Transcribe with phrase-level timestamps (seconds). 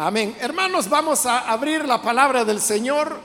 [0.00, 0.36] Amén.
[0.38, 3.18] Hermanos, vamos a abrir la palabra del Señor.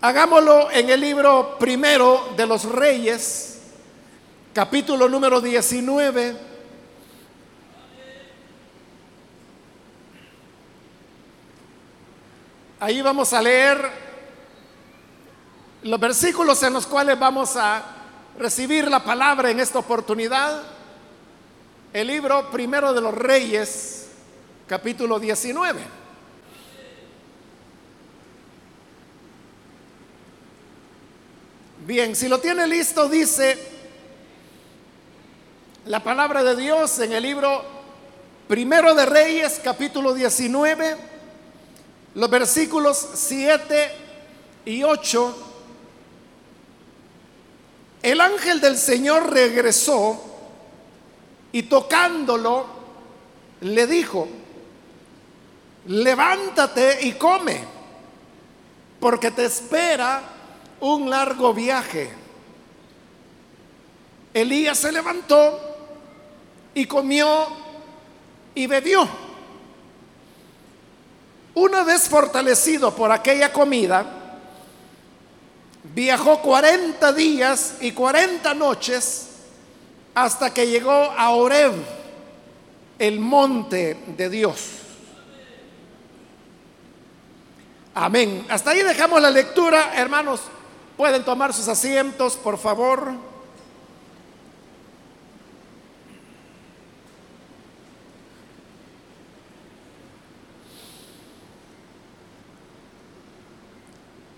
[0.00, 3.62] Hagámoslo en el libro primero de los Reyes,
[4.54, 6.36] capítulo número 19.
[12.78, 13.90] Ahí vamos a leer
[15.82, 17.82] los versículos en los cuales vamos a
[18.38, 20.62] recibir la palabra en esta oportunidad.
[21.92, 24.09] El libro primero de los Reyes,
[24.70, 25.80] capítulo 19.
[31.84, 33.58] Bien, si lo tiene listo, dice
[35.86, 37.64] la palabra de Dios en el libro
[38.46, 40.96] Primero de Reyes, capítulo 19,
[42.14, 43.90] los versículos 7
[44.66, 45.48] y 8.
[48.04, 50.22] El ángel del Señor regresó
[51.50, 52.66] y tocándolo
[53.62, 54.28] le dijo,
[55.86, 57.60] levántate y come,
[58.98, 60.22] porque te espera
[60.80, 62.10] un largo viaje.
[64.32, 65.58] Elías se levantó
[66.74, 67.48] y comió
[68.54, 69.08] y bebió.
[71.54, 74.06] Una vez fortalecido por aquella comida,
[75.82, 79.26] viajó 40 días y 40 noches
[80.14, 81.72] hasta que llegó a Oreb,
[82.98, 84.79] el monte de Dios.
[87.94, 88.46] Amén.
[88.48, 89.92] Hasta ahí dejamos la lectura.
[89.96, 90.42] Hermanos,
[90.96, 93.12] pueden tomar sus asientos, por favor.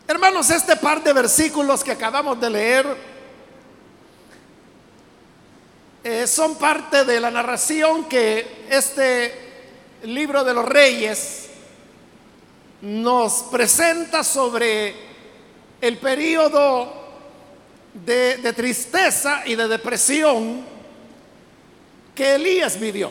[0.08, 2.96] Hermanos, este par de versículos que acabamos de leer
[6.04, 9.34] eh, son parte de la narración que este
[10.04, 11.41] libro de los reyes
[12.82, 14.92] nos presenta sobre
[15.80, 16.92] el periodo
[17.94, 20.64] de, tristeza y de depresión
[22.12, 23.10] que Elías vivió.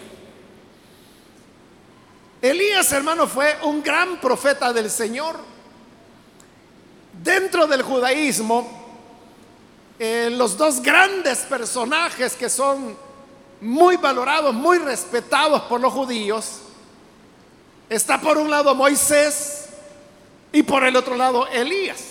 [2.42, 5.40] Elías, hermano, fue un gran profeta del Señor.
[7.24, 8.68] Dentro del judaísmo,
[10.00, 12.98] eh, los dos grandes personajes que son
[13.62, 16.62] muy valorados, muy respetados por los judíos,
[17.88, 19.61] está por un lado Moisés
[20.52, 22.04] y por el otro lado, Elías.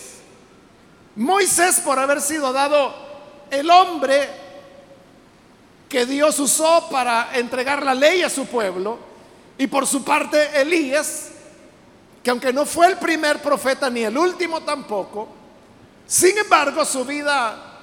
[1.17, 2.95] Moisés por haber sido dado
[3.51, 4.29] el hombre
[5.89, 8.99] que Dios usó para entregar la ley a su pueblo.
[9.59, 11.31] Y por su parte, Elías,
[12.23, 15.29] que aunque no fue el primer profeta ni el último tampoco,
[16.07, 17.79] sin embargo su vida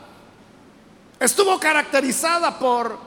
[1.20, 2.98] estuvo caracterizada por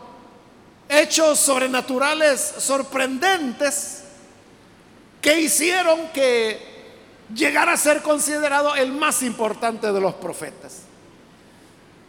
[0.89, 4.05] hechos sobrenaturales sorprendentes
[5.21, 6.70] que hicieron que
[7.35, 10.83] llegar a ser considerado el más importante de los profetas.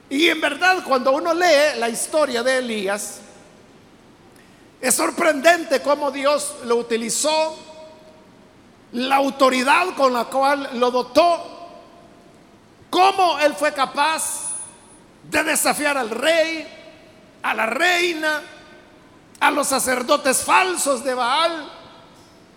[0.10, 3.22] Y en verdad, cuando uno lee la historia de Elías,
[4.82, 7.58] es sorprendente cómo Dios lo utilizó,
[8.94, 11.80] la autoridad con la cual lo dotó,
[12.90, 14.52] cómo él fue capaz
[15.30, 16.68] de desafiar al rey,
[17.44, 18.42] a la reina,
[19.40, 21.72] a los sacerdotes falsos de Baal,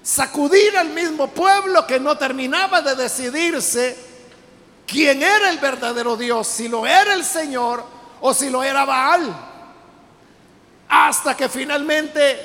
[0.05, 3.97] sacudir al mismo pueblo que no terminaba de decidirse
[4.87, 7.83] quién era el verdadero Dios, si lo era el Señor
[8.21, 9.35] o si lo era Baal.
[10.89, 12.39] Hasta que finalmente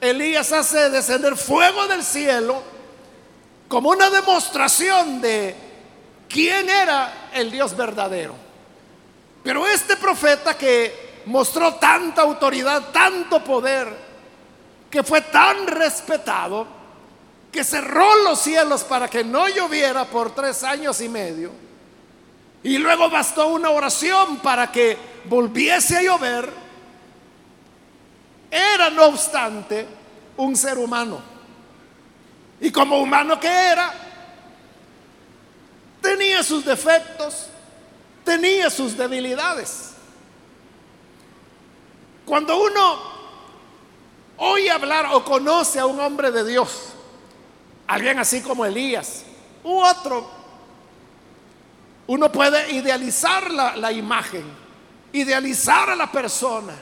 [0.00, 2.62] Elías hace descender fuego del cielo
[3.68, 5.54] como una demostración de
[6.30, 8.34] quién era el Dios verdadero.
[9.42, 14.03] Pero este profeta que mostró tanta autoridad, tanto poder,
[14.94, 16.68] que fue tan respetado
[17.50, 21.50] que cerró los cielos para que no lloviera por tres años y medio.
[22.62, 26.48] Y luego bastó una oración para que volviese a llover.
[28.48, 29.84] Era, no obstante,
[30.36, 31.20] un ser humano.
[32.60, 33.92] Y como humano que era,
[36.00, 37.48] tenía sus defectos,
[38.24, 39.94] tenía sus debilidades.
[42.24, 43.13] Cuando uno
[44.36, 46.92] oye hablar o conoce a un hombre de Dios,
[47.86, 49.24] alguien así como Elías,
[49.62, 50.28] u otro,
[52.06, 54.44] uno puede idealizar la, la imagen,
[55.12, 56.74] idealizar a la persona.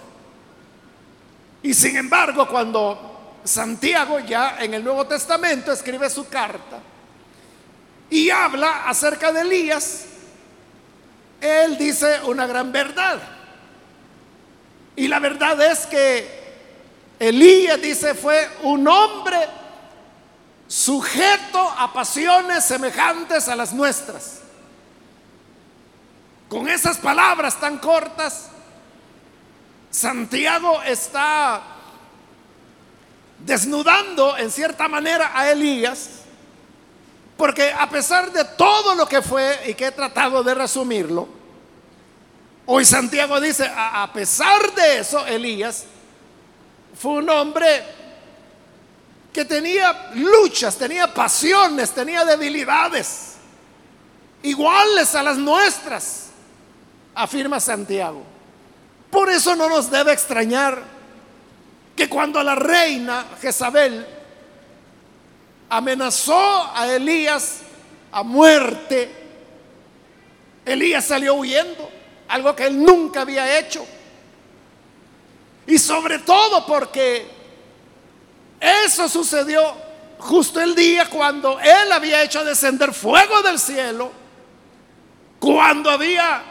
[1.63, 6.81] Y sin embargo, cuando Santiago ya en el Nuevo Testamento escribe su carta
[8.11, 10.07] y habla acerca de Elías,
[11.41, 13.21] él dice una gran verdad.
[14.95, 16.42] Y la verdad es que
[17.23, 19.39] Elías dice fue un hombre
[20.67, 24.41] sujeto a pasiones semejantes a las nuestras.
[26.49, 28.49] Con esas palabras tan cortas,
[29.89, 31.63] Santiago está
[33.39, 36.23] desnudando en cierta manera a Elías,
[37.37, 41.29] porque a pesar de todo lo que fue y que he tratado de resumirlo,
[42.67, 45.85] hoy Santiago dice, a, pesar de eso, Elías
[46.95, 47.83] fue un hombre
[49.33, 53.37] que tenía luchas, tenía pasiones, tenía debilidades,
[54.43, 56.27] iguales a las nuestras,
[57.15, 58.23] afirma Santiago.
[59.11, 60.83] Por eso no nos debe extrañar
[61.97, 64.07] que cuando la reina Jezabel
[65.69, 67.61] amenazó a Elías
[68.11, 69.11] a muerte,
[70.65, 71.91] Elías salió huyendo,
[72.29, 73.87] algo que él nunca había hecho.
[75.67, 77.29] Y sobre todo porque
[78.61, 79.75] eso sucedió
[80.19, 84.13] justo el día cuando él había hecho descender fuego del cielo,
[85.39, 86.43] cuando había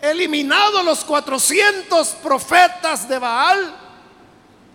[0.00, 3.76] eliminado los 400 profetas de Baal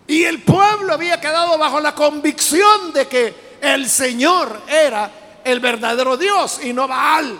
[0.06, 5.10] y el pueblo había quedado bajo la convicción de que el Señor era
[5.44, 7.38] el verdadero Dios y no Baal.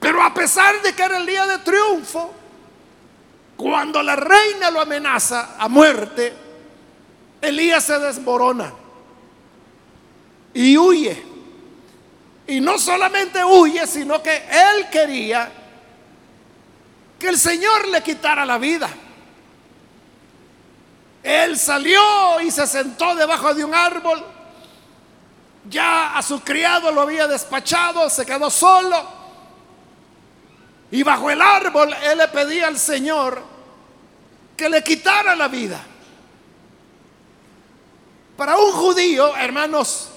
[0.00, 2.32] Pero a pesar de que era el día de triunfo,
[3.58, 6.32] cuando la reina lo amenaza a muerte,
[7.40, 8.72] Elías se desmorona
[10.54, 11.20] y huye.
[12.46, 15.50] Y no solamente huye, sino que él quería
[17.18, 18.88] que el Señor le quitara la vida.
[21.24, 24.24] Él salió y se sentó debajo de un árbol.
[25.68, 29.17] Ya a su criado lo había despachado, se quedó solo.
[30.90, 33.42] Y bajo el árbol él le pedía al Señor
[34.56, 35.80] que le quitara la vida.
[38.36, 40.10] Para un judío, hermanos,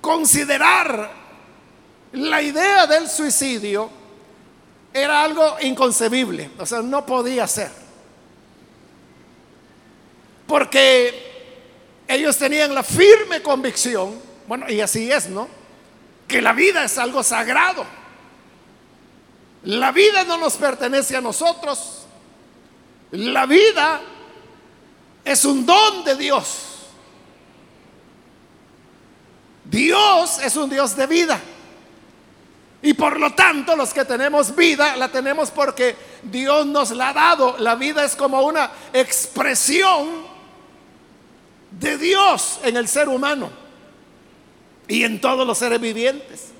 [0.00, 1.10] considerar
[2.12, 3.90] la idea del suicidio
[4.92, 7.70] era algo inconcebible, o sea, no podía ser.
[10.46, 15.48] Porque ellos tenían la firme convicción, bueno, y así es, ¿no?
[16.28, 17.84] Que la vida es algo sagrado.
[19.66, 22.06] La vida no nos pertenece a nosotros.
[23.10, 24.00] La vida
[25.24, 26.62] es un don de Dios.
[29.64, 31.40] Dios es un Dios de vida.
[32.80, 37.12] Y por lo tanto, los que tenemos vida, la tenemos porque Dios nos la ha
[37.12, 37.56] dado.
[37.58, 40.26] La vida es como una expresión
[41.72, 43.50] de Dios en el ser humano
[44.86, 46.52] y en todos los seres vivientes.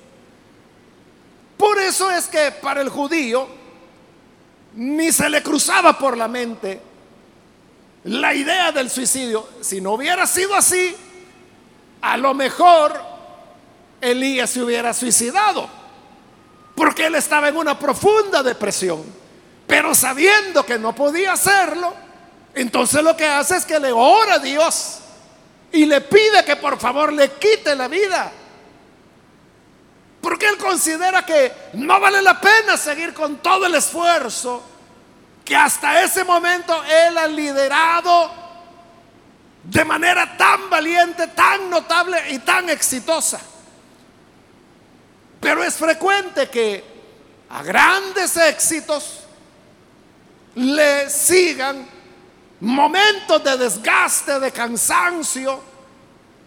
[1.57, 3.47] Por eso es que para el judío
[4.75, 6.81] ni se le cruzaba por la mente
[8.03, 9.47] la idea del suicidio.
[9.61, 10.95] Si no hubiera sido así,
[12.01, 12.99] a lo mejor
[13.99, 15.67] Elías se hubiera suicidado,
[16.75, 19.03] porque él estaba en una profunda depresión.
[19.65, 21.93] Pero sabiendo que no podía hacerlo,
[22.53, 24.99] entonces lo que hace es que le ora a Dios
[25.71, 28.31] y le pide que por favor le quite la vida.
[30.21, 34.63] Porque él considera que no vale la pena seguir con todo el esfuerzo
[35.45, 38.31] que hasta ese momento él ha liderado
[39.63, 43.39] de manera tan valiente, tan notable y tan exitosa.
[45.39, 46.83] Pero es frecuente que
[47.49, 49.21] a grandes éxitos
[50.55, 51.87] le sigan
[52.59, 55.61] momentos de desgaste, de cansancio,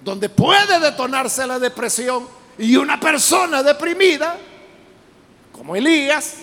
[0.02, 2.28] donde puede detonarse la depresión
[2.58, 4.36] y una persona deprimida,
[5.52, 6.36] como Elías,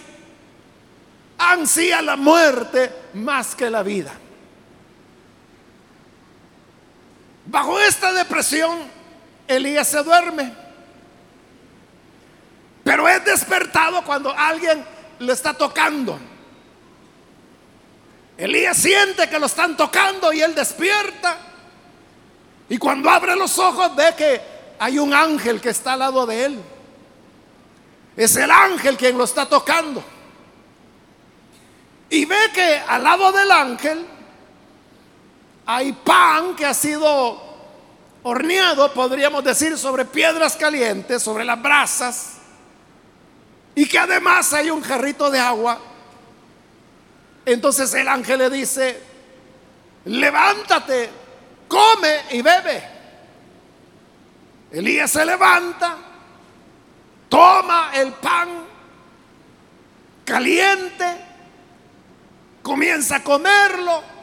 [1.37, 4.11] ansía la muerte más que la vida.
[7.45, 8.79] Bajo esta depresión,
[9.47, 10.53] Elías se duerme.
[12.83, 14.83] Pero es despertado cuando alguien
[15.19, 16.19] lo está tocando.
[18.37, 21.37] Elías siente que lo están tocando y él despierta.
[22.69, 26.45] Y cuando abre los ojos ve que hay un ángel que está al lado de
[26.45, 26.59] él.
[28.15, 30.03] Es el ángel quien lo está tocando.
[32.09, 34.05] Y ve que al lado del ángel
[35.65, 37.45] hay pan que ha sido
[38.23, 42.33] horneado, podríamos decir, sobre piedras calientes, sobre las brasas.
[43.75, 45.79] Y que además hay un jarrito de agua.
[47.45, 49.01] Entonces el ángel le dice,
[50.05, 51.09] levántate,
[51.67, 52.96] come y bebe.
[54.71, 55.97] Elías se levanta,
[57.29, 58.49] toma el pan
[60.25, 61.05] caliente,
[62.61, 64.17] comienza a comerlo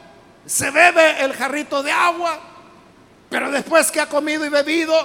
[0.45, 2.39] se bebe el jarrito de agua,
[3.29, 4.95] pero después que ha comido y bebido,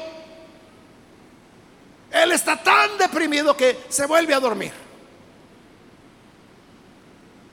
[2.11, 4.73] él está tan deprimido que se vuelve a dormir.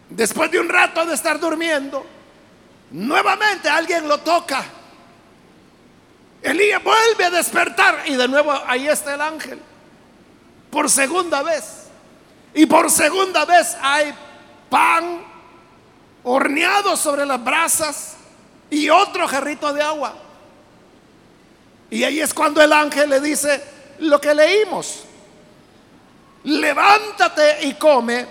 [0.10, 2.06] Después de un rato de estar durmiendo,
[2.92, 4.64] nuevamente alguien lo toca.
[6.48, 9.60] Elías vuelve a despertar y de nuevo ahí está el ángel.
[10.72, 11.88] Por segunda vez.
[12.54, 14.14] Y por segunda vez hay
[14.70, 15.26] pan
[16.24, 18.16] horneado sobre las brasas
[18.70, 20.14] y otro jarrito de agua.
[21.90, 23.62] Y ahí es cuando el ángel le dice
[24.00, 25.04] lo que leímos.
[26.46, 28.26] Levántate y come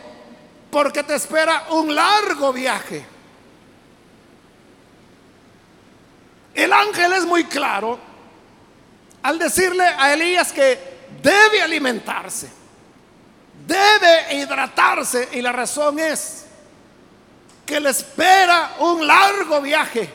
[0.70, 3.04] porque te espera un largo viaje.
[6.54, 8.05] El ángel es muy claro
[9.26, 10.78] al decirle a Elías que
[11.20, 12.48] debe alimentarse,
[13.66, 16.46] debe hidratarse y la razón es
[17.66, 20.08] que le espera un largo viaje.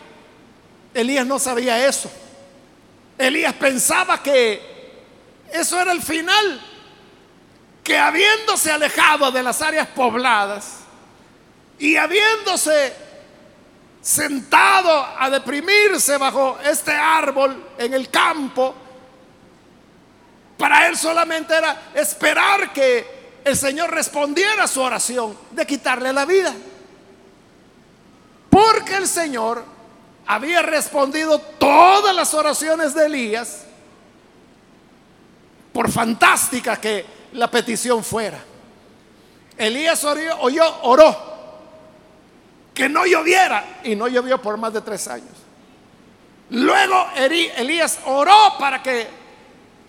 [0.93, 2.09] Elías no sabía eso.
[3.17, 4.61] Elías pensaba que
[5.51, 6.61] eso era el final,
[7.83, 10.77] que habiéndose alejado de las áreas pobladas
[11.77, 12.95] y habiéndose
[14.01, 18.75] sentado a deprimirse bajo este árbol en el campo,
[20.61, 26.23] para él solamente era esperar que el Señor respondiera a su oración de quitarle la
[26.23, 26.53] vida.
[28.47, 29.65] Porque el Señor
[30.27, 33.63] había respondido todas las oraciones de Elías,
[35.73, 38.37] por fantástica que la petición fuera.
[39.57, 41.17] Elías oyó, oró
[42.71, 45.33] que no lloviera y no llovió por más de tres años.
[46.51, 49.20] Luego Elías oró para que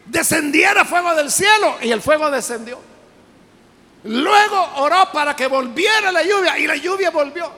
[0.06, 2.80] descendiera fuego del cielo y el fuego descendió.
[4.04, 7.50] Luego oró para que volviera la lluvia y la lluvia volvió.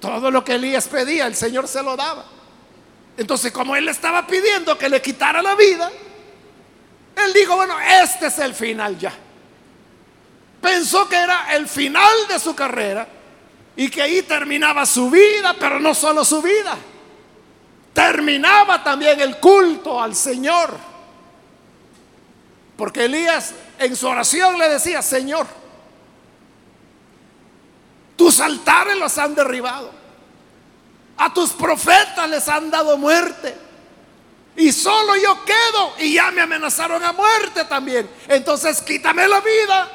[0.00, 2.24] Todo lo que Elías pedía, el Señor se lo daba.
[3.16, 5.90] Entonces, como él estaba pidiendo que le quitara la vida,
[7.14, 9.12] él dijo, bueno, este es el final ya
[10.62, 13.06] pensó que era el final de su carrera
[13.76, 16.76] y que ahí terminaba su vida, pero no solo su vida,
[17.92, 20.76] terminaba también el culto al Señor.
[22.76, 25.46] Porque Elías en su oración le decía, Señor,
[28.16, 29.90] tus altares los han derribado,
[31.16, 33.56] a tus profetas les han dado muerte.
[34.56, 38.08] Y solo yo quedo y ya me amenazaron a muerte también.
[38.28, 39.88] Entonces quítame la vida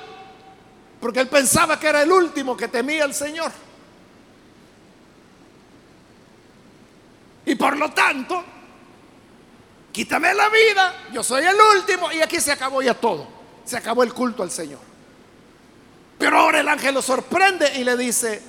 [1.00, 3.52] porque él pensaba que era el último que temía al Señor.
[7.48, 8.44] Y por lo tanto,
[9.92, 13.28] quítame la vida, yo soy el último y aquí se acabó ya todo.
[13.66, 14.80] Se acabó el culto al Señor.
[16.20, 18.42] Pero ahora el ángel lo sorprende y le dice,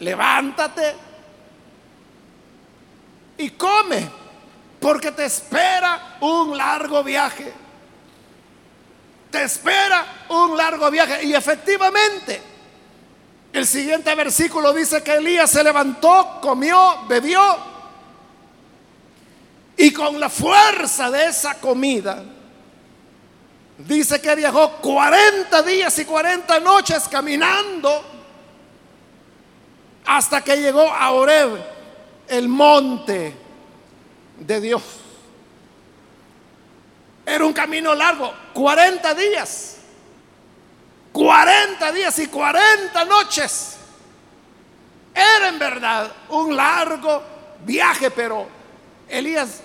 [0.00, 0.96] levántate
[3.36, 4.10] y come,
[4.80, 7.52] porque te espera un largo viaje
[9.30, 11.24] te espera un largo viaje.
[11.24, 12.40] Y efectivamente,
[13.52, 17.40] el siguiente versículo dice que Elías se levantó, comió, bebió.
[19.76, 22.22] Y con la fuerza de esa comida,
[23.78, 28.04] dice que viajó 40 días y 40 noches caminando
[30.04, 31.58] hasta que llegó a Oreb,
[32.28, 33.34] el monte
[34.38, 34.82] de Dios.
[37.24, 39.77] Era un camino largo, 40 días.
[41.12, 43.76] 40 días y 40 noches.
[45.14, 47.22] Era en verdad un largo
[47.64, 48.46] viaje, pero
[49.08, 49.60] Elías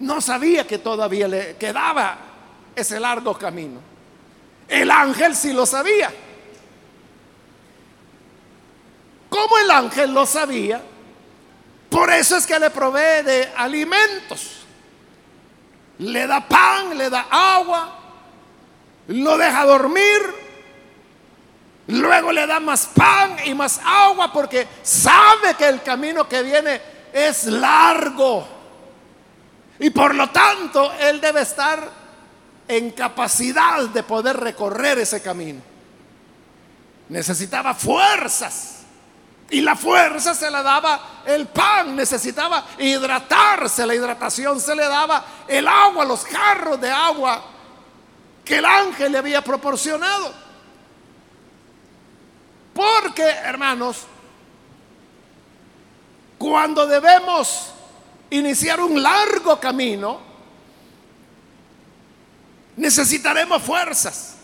[0.00, 2.16] no sabía que todavía le quedaba
[2.74, 3.80] ese largo camino.
[4.68, 6.12] El ángel sí lo sabía.
[9.28, 10.80] Como el ángel lo sabía,
[11.90, 14.58] por eso es que le provee de alimentos
[15.98, 17.97] le da pan, le da agua,
[19.08, 20.34] lo deja dormir,
[21.88, 26.80] luego le da más pan y más agua porque sabe que el camino que viene
[27.12, 28.46] es largo.
[29.80, 31.88] Y por lo tanto, él debe estar
[32.66, 35.62] en capacidad de poder recorrer ese camino.
[37.08, 38.80] Necesitaba fuerzas
[39.48, 45.24] y la fuerza se le daba el pan, necesitaba hidratarse, la hidratación se le daba
[45.46, 47.42] el agua, los jarros de agua
[48.48, 50.32] que el ángel le había proporcionado.
[52.72, 54.06] Porque, hermanos,
[56.38, 57.74] cuando debemos
[58.30, 60.18] iniciar un largo camino,
[62.76, 64.36] necesitaremos fuerzas.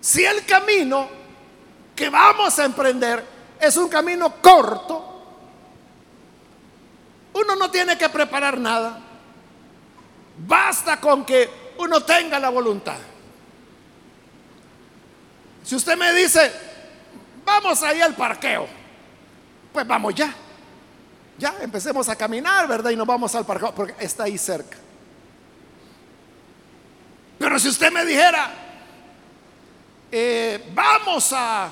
[0.00, 1.06] si el camino
[1.94, 3.22] que vamos a emprender
[3.60, 5.04] es un camino corto,
[7.34, 9.07] uno no tiene que preparar nada.
[10.46, 12.98] Basta con que uno tenga la voluntad.
[15.64, 16.50] Si usted me dice,
[17.44, 18.66] vamos ahí al parqueo,
[19.72, 20.34] pues vamos ya.
[21.36, 22.90] Ya, empecemos a caminar, ¿verdad?
[22.90, 24.76] Y nos vamos al parqueo, porque está ahí cerca.
[27.38, 28.50] Pero si usted me dijera,
[30.10, 31.70] eh, vamos a,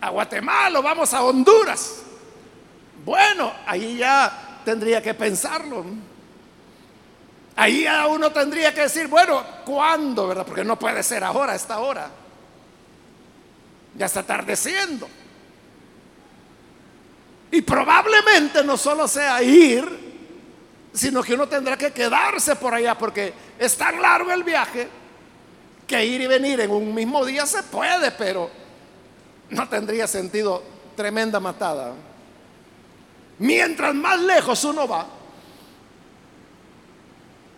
[0.00, 2.02] a Guatemala o vamos a Honduras,
[3.04, 5.84] bueno, ahí ya tendría que pensarlo.
[7.56, 10.44] Ahí ya uno tendría que decir, bueno, ¿cuándo, verdad?
[10.46, 12.10] Porque no puede ser ahora, a esta hora.
[13.94, 15.08] Ya está atardeciendo.
[17.50, 20.06] Y probablemente no solo sea ir,
[20.92, 24.88] sino que uno tendrá que quedarse por allá porque es tan largo el viaje
[25.86, 28.50] que ir y venir en un mismo día se puede, pero
[29.50, 30.62] no tendría sentido
[30.94, 31.92] tremenda matada.
[33.38, 35.06] Mientras más lejos uno va,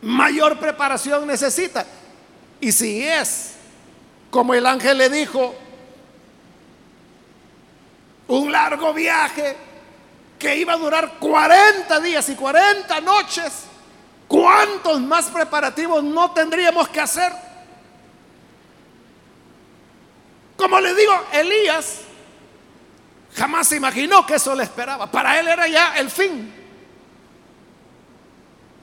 [0.02, 1.86] mayor preparación necesita.
[2.60, 3.54] Y si es,
[4.30, 5.54] como el ángel le dijo,
[8.28, 9.56] un largo viaje
[10.38, 13.64] que iba a durar 40 días y 40 noches,
[14.26, 17.32] ¿cuántos más preparativos no tendríamos que hacer?
[20.56, 22.00] Como le digo, Elías
[23.36, 25.10] jamás se imaginó que eso le esperaba.
[25.10, 26.57] Para él era ya el fin.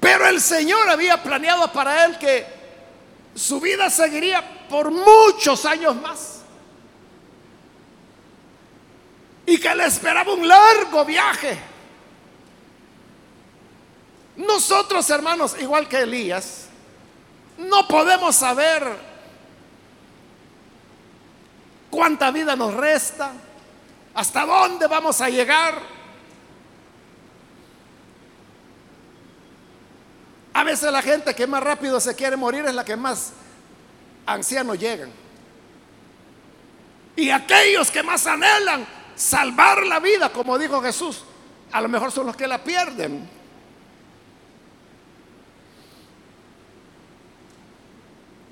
[0.06, 2.46] Pero el Señor había planeado para él que
[3.34, 6.36] su vida seguiría por muchos años más.
[9.48, 11.58] y que le esperaba un largo viaje.
[14.38, 16.66] Nosotros, hermanos, igual que Elías,
[17.58, 18.84] no podemos saber
[21.92, 23.34] cuánta vida nos resta,
[24.16, 25.95] hasta dónde vamos a llegar.
[30.56, 33.34] A veces la gente que más rápido se quiere morir es la que más
[34.26, 35.12] ancianos llegan.
[37.18, 38.88] Y aquellos que más anhelan
[39.18, 41.26] salvar la vida, como dijo Jesús,
[41.74, 43.30] a lo mejor son los que la pierden.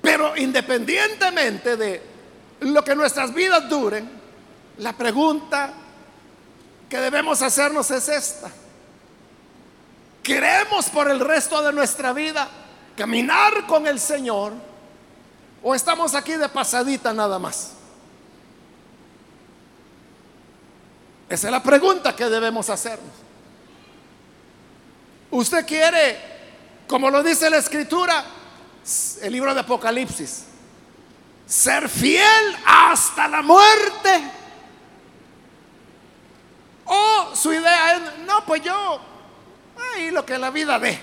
[0.02, 2.02] Pero independientemente de
[2.60, 4.10] lo que nuestras vidas duren,
[4.76, 5.72] la pregunta
[6.86, 8.52] que debemos hacernos es esta.
[10.24, 12.48] ¿Queremos por el resto de nuestra vida
[12.96, 14.54] caminar con el Señor
[15.62, 17.72] o estamos aquí de pasadita nada más?
[21.28, 23.12] Esa es la pregunta que debemos hacernos.
[25.30, 26.18] ¿Usted quiere,
[26.88, 28.24] como lo dice la escritura,
[29.20, 30.44] el libro de Apocalipsis,
[31.44, 34.30] ser fiel hasta la muerte?
[36.86, 39.13] O su idea es, no, pues yo,
[39.76, 40.98] ahí lo que la vida dé.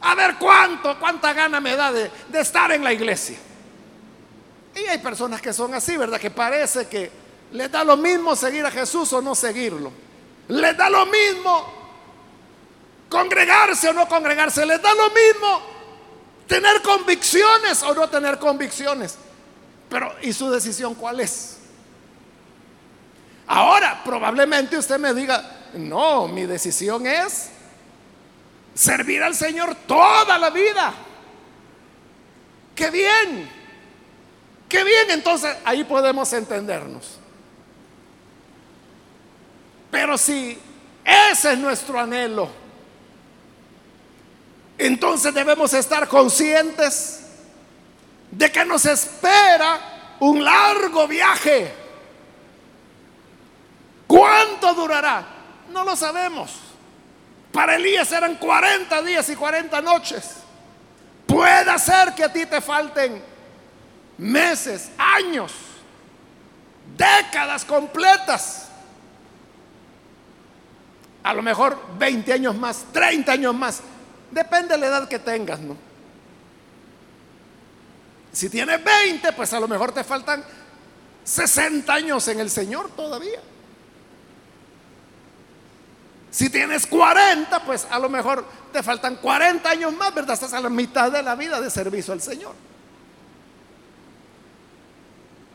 [0.00, 3.38] A ver cuánto, cuánta gana me da de, de estar en la iglesia.
[4.74, 6.20] Y hay personas que son así, ¿verdad?
[6.20, 7.10] Que parece que
[7.52, 9.92] le da lo mismo seguir a Jesús o no seguirlo.
[10.48, 11.72] Le da lo mismo
[13.08, 14.66] congregarse o no congregarse.
[14.66, 15.62] Le da lo mismo
[16.46, 19.16] tener convicciones o no tener convicciones.
[19.88, 21.58] Pero ¿y su decisión cuál es?
[23.46, 27.50] Ahora, probablemente usted me diga, no, mi decisión es
[28.74, 30.94] servir al Señor toda la vida.
[32.74, 33.48] Qué bien,
[34.68, 37.18] qué bien, entonces ahí podemos entendernos.
[39.90, 40.58] Pero si
[41.04, 42.48] ese es nuestro anhelo,
[44.76, 47.20] entonces debemos estar conscientes
[48.30, 51.72] de que nos espera un largo viaje.
[54.06, 55.33] ¿Cuánto durará?
[55.74, 56.52] No lo sabemos.
[57.52, 60.36] Para Elías eran 40 días y 40 noches.
[61.26, 63.20] Puede ser que a ti te falten
[64.16, 65.52] meses, años,
[66.96, 68.68] décadas completas
[71.24, 73.80] a lo mejor 20 años más, 30 años más.
[74.30, 75.76] Depende de la edad que tengas, ¿no?
[78.30, 80.44] Si tienes 20, pues a lo mejor te faltan
[81.24, 83.40] 60 años en el Señor todavía.
[86.34, 90.34] Si tienes 40, pues a lo mejor te faltan 40 años más, ¿verdad?
[90.34, 92.56] Estás a la mitad de la vida de servicio al Señor.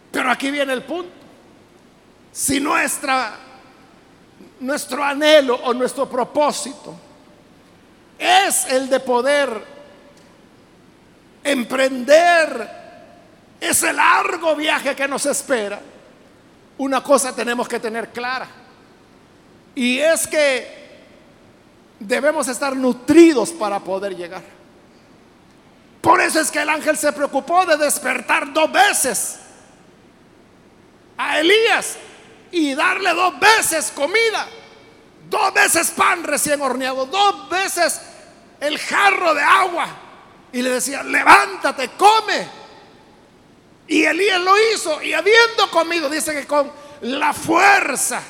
[0.09, 1.11] Pero aquí viene el punto.
[2.31, 3.35] Si nuestra
[4.61, 6.95] nuestro anhelo o nuestro propósito
[8.17, 9.61] es el de poder
[11.43, 12.69] emprender
[13.59, 15.81] ese largo viaje que nos espera,
[16.77, 18.58] una cosa tenemos que tener clara.
[19.79, 20.67] Y es que
[22.01, 24.43] debemos estar nutridos para poder llegar.
[26.01, 29.39] Por eso es que el ángel se preocupó de despertar dos veces
[31.17, 31.95] a Elías
[32.51, 34.49] y darle dos veces comida,
[35.29, 38.01] dos veces pan recién horneado, dos veces
[38.59, 39.87] el jarro de agua.
[40.51, 42.49] Y le decía, levántate, come.
[43.87, 48.21] Y Elías lo hizo y habiendo comido, dice que con la fuerza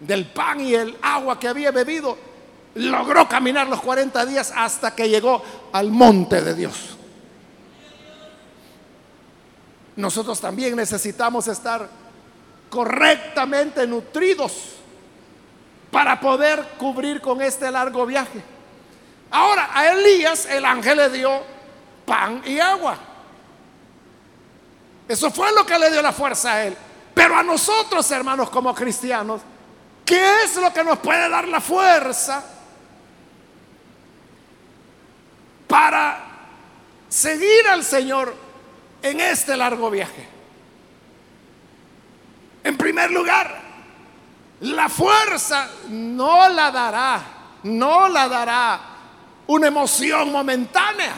[0.00, 2.16] del pan y el agua que había bebido,
[2.74, 6.96] logró caminar los 40 días hasta que llegó al monte de Dios.
[9.96, 11.88] Nosotros también necesitamos estar
[12.68, 14.52] correctamente nutridos
[15.90, 18.42] para poder cubrir con este largo viaje.
[19.30, 21.40] Ahora, a Elías el ángel le dio
[22.04, 22.98] pan y agua.
[25.06, 26.76] Eso fue lo que le dio la fuerza a él.
[27.14, 29.40] Pero a nosotros, hermanos, como cristianos,
[30.04, 32.44] ¿qué es lo que nos puede dar la fuerza
[35.66, 36.24] para
[37.08, 38.34] seguir al Señor
[39.02, 40.28] en este largo viaje?
[42.62, 43.60] En primer lugar,
[44.60, 47.22] la fuerza no la dará,
[47.64, 48.80] no la dará
[49.46, 51.14] una emoción momentánea.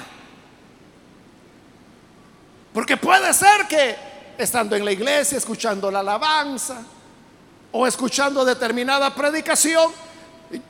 [2.73, 3.97] Porque puede ser que
[4.37, 6.83] estando en la iglesia, escuchando la alabanza
[7.77, 9.93] o escuchando determinada predicación,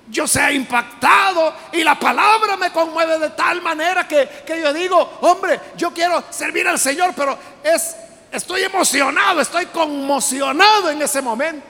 [0.08, 5.18] yo sea impactado y la palabra me conmueve de tal manera que, que, yo digo,
[5.20, 7.94] hombre, yo quiero servir al Señor, pero es,
[8.32, 11.66] estoy emocionado, estoy conmocionado en ese momento.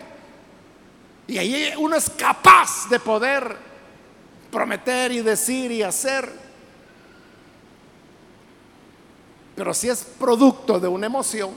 [1.27, 3.57] Y ahí uno es capaz de poder
[4.51, 6.47] prometer y decir y hacer
[9.57, 11.51] Pero si es producto de una emoción,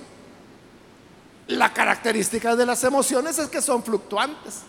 [1.50, 4.62] la característica de las emociones es que son fluctuantes.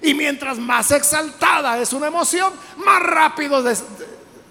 [0.00, 3.62] Y mientras más exaltada es una emoción, más rápido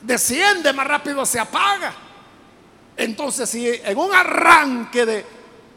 [0.01, 1.93] desciende, más rápido se apaga.
[2.95, 5.25] Entonces, si en un arranque de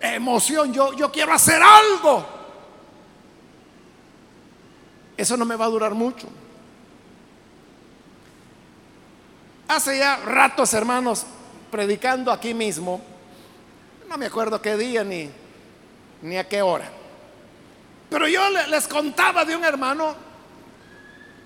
[0.01, 2.27] emoción yo, yo quiero hacer algo,
[5.17, 6.29] eso no me va a durar mucho.
[9.69, 11.25] Hace ya ratos, hermanos,
[11.71, 13.01] predicando aquí mismo,
[14.07, 15.31] no me acuerdo qué día ni,
[16.25, 16.91] ni a qué hora,
[18.09, 20.15] pero yo les contaba de un hermano,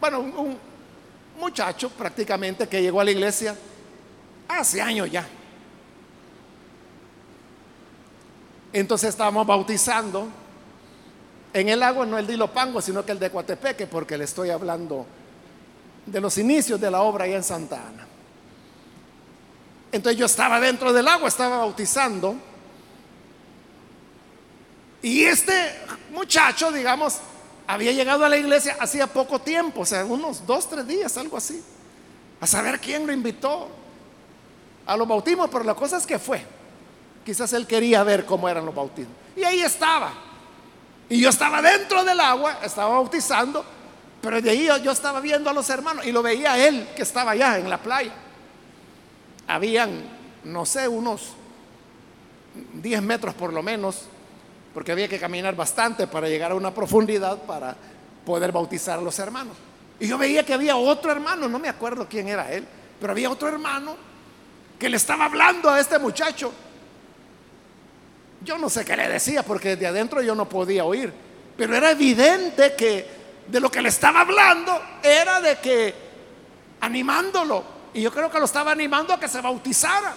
[0.01, 0.57] bueno, un,
[1.37, 3.57] muchacho prácticamente que llegó a la iglesia
[4.49, 5.27] hace años ya.
[8.73, 10.29] Entonces estábamos bautizando
[11.53, 14.51] en el agua, no el de Ilopango, sino que el de Coatepeque, porque le estoy
[14.51, 15.07] hablando
[16.07, 18.07] de los inicios de la obra allá en Santa Ana.
[19.91, 22.37] Entonces yo estaba dentro del agua, estaba bautizando.
[25.03, 25.53] Y este
[26.13, 27.19] muchacho, digamos,
[27.67, 31.37] había llegado a la iglesia hacía poco tiempo, o sea, unos dos, tres días, algo
[31.37, 31.63] así.
[32.41, 33.69] A saber quién lo invitó
[34.87, 36.45] a los bautismos, pero la cosa es que fue.
[37.25, 39.15] Quizás él quería ver cómo eran los bautismos.
[39.37, 40.13] Y ahí estaba.
[41.09, 43.65] Y yo estaba dentro del agua, estaba bautizando,
[44.21, 47.33] pero de ahí yo, estaba viendo a los hermanos y lo veía él que estaba
[47.33, 48.13] allá en la playa
[49.49, 50.03] habían,
[50.45, 51.33] no sé, unos
[52.75, 54.03] 10 metros por lo menos,
[54.75, 57.77] porque había que caminar bastante para llegar a una profundidad para
[58.25, 59.57] poder bautizar a los hermanos.
[60.01, 62.67] Y yo veía que había otro hermano, no me acuerdo quién era él,
[63.01, 63.97] pero había otro hermano
[64.79, 66.53] que le estaba hablando a este muchacho.
[68.45, 71.13] Yo no sé qué le decía porque desde adentro yo no podía oír,
[71.57, 75.95] pero era evidente que de lo que le estaba hablando era de que
[76.81, 80.15] animándolo, y yo creo que lo estaba animando a que se bautizara.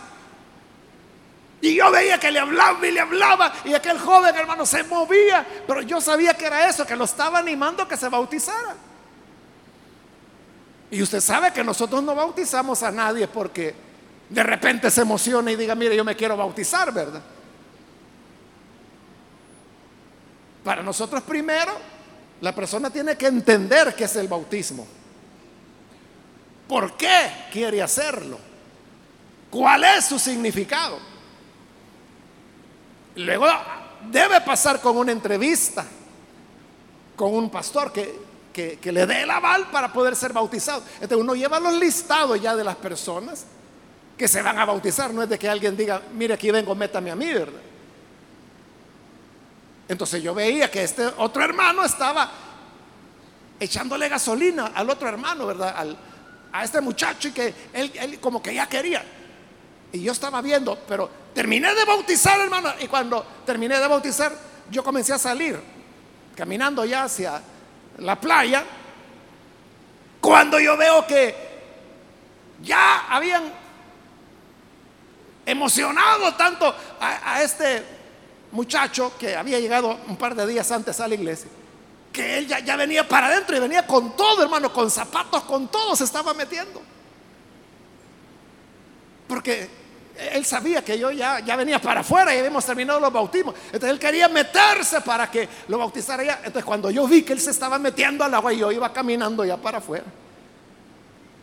[1.62, 5.46] Y yo veía que le hablaba y le hablaba y aquel joven hermano se movía,
[5.68, 8.76] pero yo sabía que era eso, que lo estaba animando a que se bautizara.
[10.90, 13.76] Y usted sabe que nosotros no bautizamos a nadie porque
[14.28, 17.22] de repente se emociona y diga, mire, yo me quiero bautizar, ¿verdad?
[20.64, 21.74] Para nosotros primero,
[22.42, 24.88] la persona tiene que entender qué es el bautismo.
[26.68, 28.40] ¿Por qué quiere hacerlo?
[29.52, 31.11] ¿Cuál es su significado?
[33.16, 33.48] Luego
[34.10, 35.86] debe pasar con una entrevista
[37.22, 40.82] con un pastor que, le dé el aval para poder ser bautizado.
[40.96, 43.46] Entonces uno lleva los listados ya de las personas
[44.18, 45.14] que se van a bautizar.
[45.14, 47.62] No es de que alguien diga, mire aquí vengo, métame a mí, ¿verdad?
[49.88, 52.32] Entonces yo veía que este otro hermano estaba
[53.60, 55.76] echándole gasolina al otro hermano, ¿verdad?
[55.78, 55.98] Al,
[56.52, 59.04] a este muchacho y que él, como que ya quería.
[59.92, 62.74] Y yo estaba viendo, pero terminé de bautizar, hermano.
[62.80, 64.32] Y cuando terminé de bautizar,
[64.70, 65.60] yo comencé a salir,
[66.36, 67.42] caminando ya hacia
[67.98, 68.64] la playa.
[70.20, 71.36] Cuando yo veo que
[72.62, 73.44] ya habían
[75.46, 77.84] emocionado tanto a, este
[78.52, 81.50] muchacho que había llegado un par de días antes a la iglesia,
[82.14, 85.70] que él ya, ya venía para adentro y venía con todo, hermano, con zapatos, con
[85.70, 86.82] todo se estaba metiendo.
[89.28, 89.81] Porque
[90.32, 93.56] él sabía que yo ya, ya venía para afuera y habíamos terminado los bautismos.
[93.66, 96.36] Entonces él quería meterse para que lo bautizara ya.
[96.38, 99.44] Entonces cuando yo vi que él se estaba metiendo al agua y yo iba caminando
[99.44, 100.06] ya para afuera.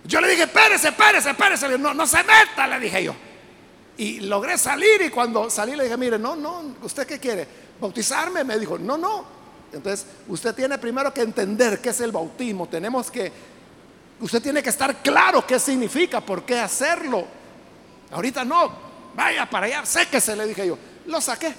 [0.05, 1.79] Yo le dije, espérese, espérese, espérese.
[1.79, 3.15] No, no se meta, le dije yo.
[3.97, 7.47] Y logré salir y cuando salí le dije, mire, no, no, ¿usted qué quiere?
[7.81, 8.45] ¿Bautizarme?
[8.45, 9.25] Me dijo, no, no.
[9.73, 12.69] Entonces usted tiene primero que entender qué es el bautismo.
[12.69, 13.33] Tenemos que,
[14.21, 17.38] usted tiene que estar claro qué significa, por qué hacerlo.
[18.11, 18.73] Ahorita no,
[19.15, 20.79] vaya para allá, séquese, le dije yo.
[21.07, 21.55] Lo saqué.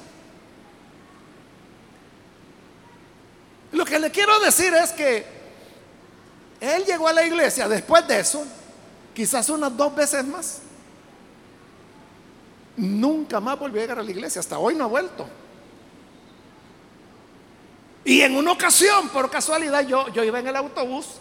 [3.71, 5.25] Lo que le quiero decir es que
[6.59, 8.45] él llegó a la iglesia después de eso,
[9.13, 10.61] quizás unas dos veces más.
[12.75, 15.27] Nunca más volvió a llegar a la iglesia, hasta hoy no ha vuelto.
[18.03, 21.19] Y en una ocasión, por casualidad, yo, yo iba en el autobús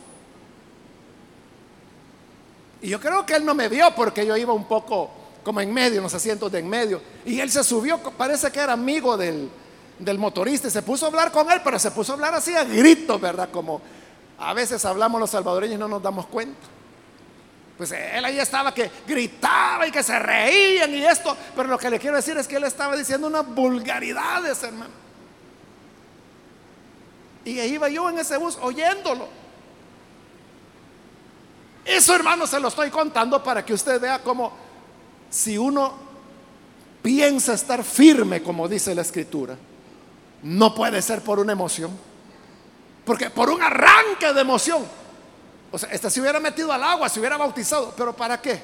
[2.81, 5.11] y yo creo que él no me vio porque yo iba un poco
[5.45, 7.01] como en medio, en los asientos de en medio.
[7.25, 9.51] Y él se subió, parece que era amigo del,
[10.19, 12.65] motorista y se puso a hablar con él, pero se puso a hablar así a
[12.65, 13.49] gritos, ¿verdad?
[13.51, 13.81] Como
[14.39, 16.67] a veces hablamos los salvadoreños y no nos damos cuenta.
[17.77, 21.91] Pues él ahí estaba que gritaba y que se reían y esto, pero lo que
[21.91, 25.09] le quiero decir es que él estaba diciendo unas vulgaridades, hermano.
[27.45, 29.29] Y iba yo en ese bus oyéndolo.
[31.85, 34.53] Eso, hermano, se lo estoy contando para que usted vea cómo
[35.31, 35.95] si uno
[37.03, 39.57] piensa estar firme, como dice la escritura,
[40.43, 41.91] no puede ser por una emoción.
[43.05, 44.85] Porque por un arranque de emoción.
[45.71, 47.95] O sea, este se hubiera metido al agua, se hubiera bautizado.
[47.97, 48.63] ¿Pero para qué?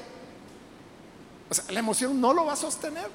[1.49, 3.09] O sea, la emoción no lo va a sostener.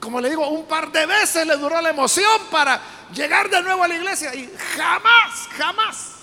[0.00, 2.80] Como le digo, un par de veces le duró la emoción para
[3.14, 6.16] llegar de nuevo a la iglesia y jamás, jamás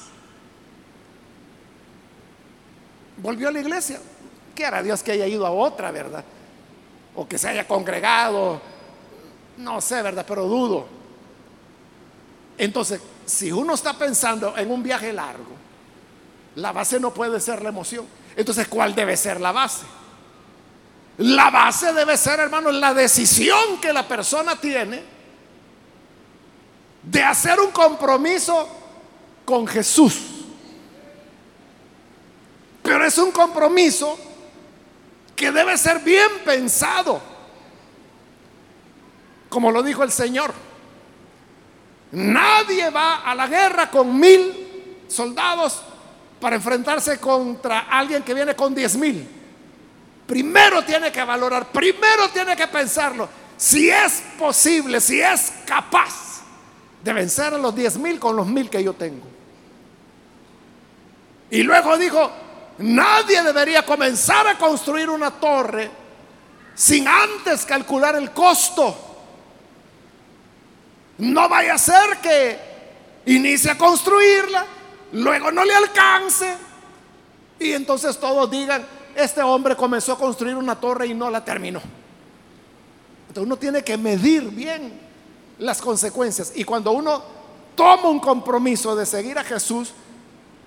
[3.17, 3.99] volvió a la iglesia.
[4.55, 6.23] Quiera Dios que haya ido a otra, ¿verdad?
[7.15, 8.61] O que se haya congregado.
[9.57, 10.25] No sé, ¿verdad?
[10.27, 10.85] Pero dudo.
[12.57, 15.53] Entonces, si uno está pensando en un viaje largo,
[16.55, 18.05] la base no puede ser la emoción.
[18.35, 19.85] Entonces, ¿cuál debe ser la base?
[21.17, 25.03] La base debe ser, hermano, la decisión que la persona tiene
[27.03, 28.67] de hacer un compromiso
[29.45, 30.21] con Jesús.
[32.81, 34.17] Pero es un compromiso
[35.35, 37.21] que debe ser bien pensado.
[39.49, 40.53] Como lo dijo el Señor.
[42.11, 45.81] Nadie va a la guerra con mil soldados
[46.39, 49.27] para enfrentarse contra alguien que viene con diez mil.
[50.27, 53.27] Primero tiene que valorar, primero tiene que pensarlo.
[53.57, 56.43] Si es posible, si es capaz
[57.03, 59.25] de vencer a los diez mil con los mil que yo tengo.
[61.49, 62.31] Y luego dijo,
[62.79, 65.91] Nadie debería comenzar a construir una torre
[66.75, 68.95] sin antes calcular el costo.
[71.19, 72.59] No vaya a ser que
[73.27, 74.65] inicie a construirla,
[75.11, 76.55] luego no le alcance
[77.59, 81.81] y entonces todos digan, este hombre comenzó a construir una torre y no la terminó.
[83.27, 84.99] Entonces uno tiene que medir bien
[85.59, 87.23] las consecuencias y cuando uno
[87.75, 89.93] toma un compromiso de seguir a Jesús,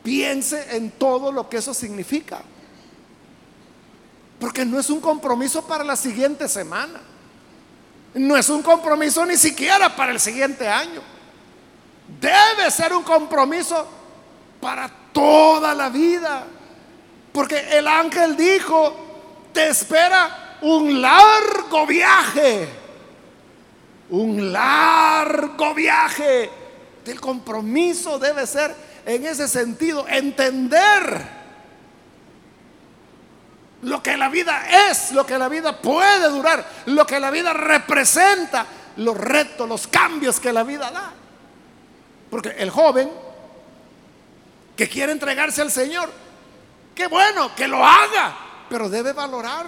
[0.07, 2.41] piense en todo lo que eso significa.
[4.39, 7.01] Porque no es un compromiso para la siguiente semana.
[8.15, 11.03] No es un compromiso ni siquiera para el siguiente año.
[12.21, 13.85] Debe ser un compromiso
[14.61, 16.45] para toda la vida.
[17.33, 18.95] Porque el ángel dijo,
[19.53, 22.69] te espera un largo viaje.
[24.11, 26.49] Un largo viaje.
[27.05, 31.23] El compromiso debe ser en ese sentido, entender
[33.83, 37.53] lo que la vida es, lo que la vida puede durar, lo que la vida
[37.53, 38.67] representa,
[38.97, 41.13] los retos, los cambios que la vida da.
[42.29, 43.09] Porque el joven
[44.77, 46.11] que quiere entregarse al Señor,
[46.93, 48.37] qué bueno que lo haga,
[48.69, 49.67] pero debe valorar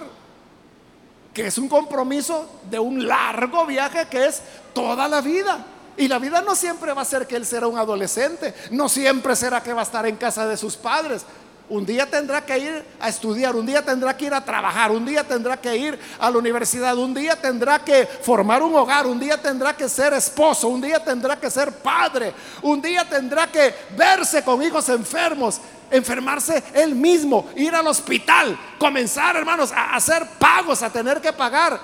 [1.33, 4.41] que es un compromiso de un largo viaje que es
[4.73, 5.65] toda la vida.
[5.99, 9.35] Y la vida no siempre va a ser que él será un adolescente, no siempre
[9.35, 11.25] será que va a estar en casa de sus padres.
[11.67, 15.05] un día tendrá que ir a estudiar, un día tendrá que ir a trabajar, un
[15.05, 19.19] día tendrá que ir a la universidad, un día tendrá que formar un hogar, un
[19.19, 23.75] día tendrá que ser esposo, un día tendrá que ser padre, un día tendrá que
[23.97, 25.59] verse con hijos enfermos,
[25.91, 31.77] enfermarse él mismo, ir al hospital, comenzar, hermanos, a hacer pagos, a tener que pagar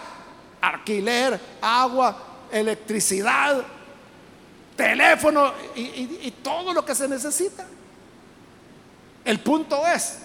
[0.62, 2.18] alquiler, agua,
[2.50, 3.75] electricidad,
[4.76, 7.66] teléfono y, todo lo que se necesita.
[9.24, 10.20] El punto es,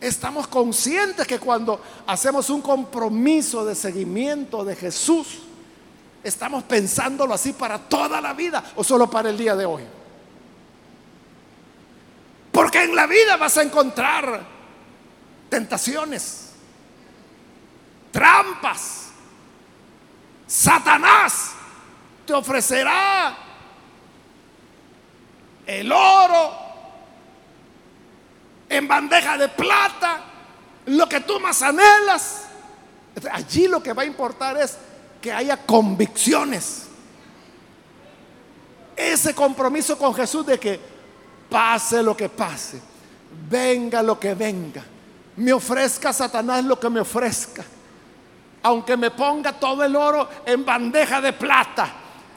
[0.00, 5.40] estamos conscientes que cuando hacemos un compromiso de seguimiento de Jesús,
[6.22, 9.82] estamos pensándolo así para toda la vida o solo para el día de hoy.
[12.50, 14.44] Porque en la vida vas a encontrar
[15.48, 16.52] tentaciones,
[18.10, 19.02] trampas.
[20.46, 21.54] Satanás
[22.24, 23.36] te ofrecerá
[25.66, 26.52] el oro,
[28.68, 30.20] en bandeja de plata,
[30.86, 32.46] lo que tú más anhelas.
[33.30, 34.76] Allí lo que va a importar es
[35.20, 36.86] que haya convicciones.
[38.96, 40.80] Ese compromiso con Jesús de que
[41.48, 42.80] pase lo que pase,
[43.48, 44.84] venga lo que venga,
[45.36, 47.64] me ofrezca Satanás lo que me ofrezca,
[48.62, 51.92] aunque me ponga todo el oro en bandeja de plata,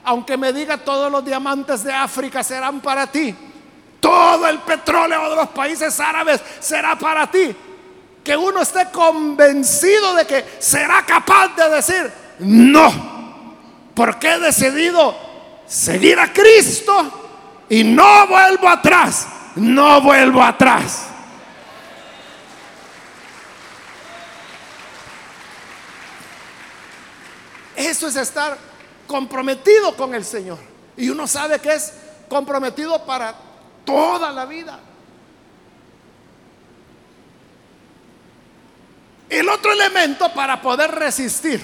[0.08, 3.36] aunque me diga todos los diamantes de África serán para ti,
[4.00, 7.54] todo el petróleo de los países árabes será para ti.
[8.24, 13.54] Que uno esté convencido de que será capaz de decir, no,
[13.94, 15.14] porque he decidido
[15.68, 21.08] seguir a Cristo y no vuelvo atrás, no vuelvo atrás.
[27.76, 28.67] Eso es estar
[29.08, 30.60] comprometido con el Señor.
[30.96, 31.94] Y uno sabe que es
[32.30, 33.34] comprometido para
[33.86, 34.80] toda la vida.
[39.30, 41.62] El otro elemento para poder resistir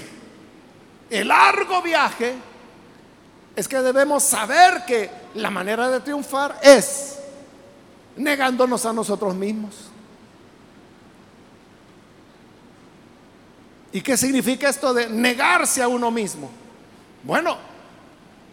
[1.10, 2.34] el largo viaje
[3.56, 7.20] es que debemos saber que la manera de triunfar es
[8.16, 9.90] negándonos a nosotros mismos.
[13.92, 16.50] ¿Y qué significa esto de negarse a uno mismo?
[17.24, 17.58] Bueno,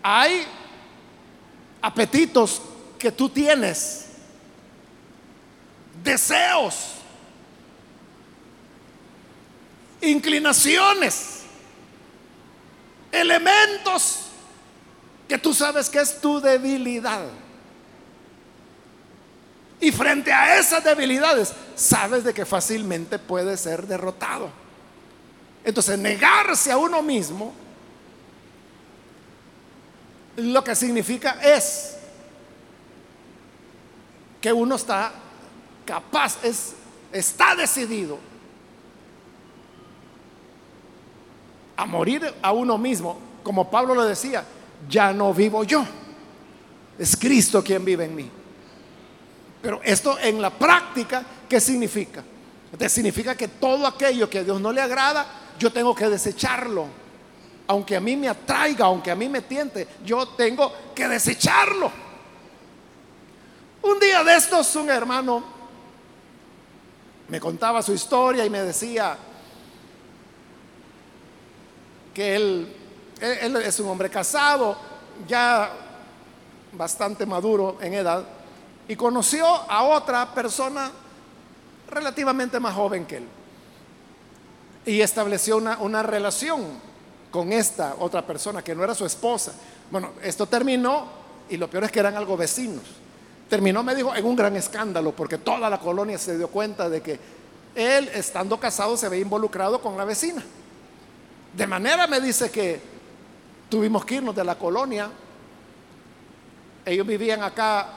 [0.03, 0.47] hay
[1.83, 2.63] apetitos
[2.99, 4.07] que tú tienes,
[6.03, 6.95] deseos,
[10.01, 11.41] inclinaciones,
[13.11, 14.27] elementos
[15.29, 17.25] que tú sabes que es tu debilidad.
[19.81, 24.51] Y frente a esas debilidades, sabes de que fácilmente puede ser derrotado.
[25.65, 27.55] Entonces, negarse a uno mismo,
[30.37, 31.97] lo que significa es
[34.40, 35.12] que uno está
[35.85, 36.75] capaz, es,
[37.12, 38.19] está decidido
[41.77, 44.45] a morir a uno mismo, como Pablo lo decía,
[44.88, 45.85] ya no vivo yo,
[46.99, 48.31] es Cristo quien vive en mí.
[49.62, 52.23] Pero esto en la práctica, ¿qué significa?
[52.88, 55.27] significa que todo aquello que a Dios no le agrada,
[55.59, 56.87] yo tengo que desecharlo.
[57.71, 61.89] Aunque a mí me atraiga, aunque a mí me tiente, yo tengo que desecharlo.
[63.83, 65.45] Un día de estos, un hermano
[67.29, 69.17] me contaba su historia y me decía
[72.13, 72.77] que él,
[73.21, 74.77] él, es un hombre casado,
[75.29, 75.71] ya
[76.73, 78.25] bastante maduro en edad,
[78.89, 80.91] y conoció a otra persona
[81.89, 83.29] relativamente más joven que él.
[84.87, 86.89] Y estableció una, una relación
[87.31, 89.53] con esta otra persona que no era su esposa.
[89.90, 91.07] Bueno, esto terminó
[91.49, 92.83] y lo peor es que eran algo vecinos.
[93.49, 97.01] Terminó, me dijo, en un gran escándalo, porque toda la colonia se dio cuenta de
[97.01, 97.19] que
[97.75, 100.43] él, estando casado, se veía involucrado con la vecina.
[101.57, 102.81] De manera, me dice que
[103.69, 105.11] tuvimos que irnos de la colonia.
[106.85, 107.88] Ellos vivían acá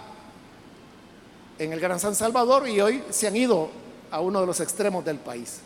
[1.60, 3.70] en el Gran San Salvador y hoy se han ido
[4.10, 5.60] a uno de los extremos del país.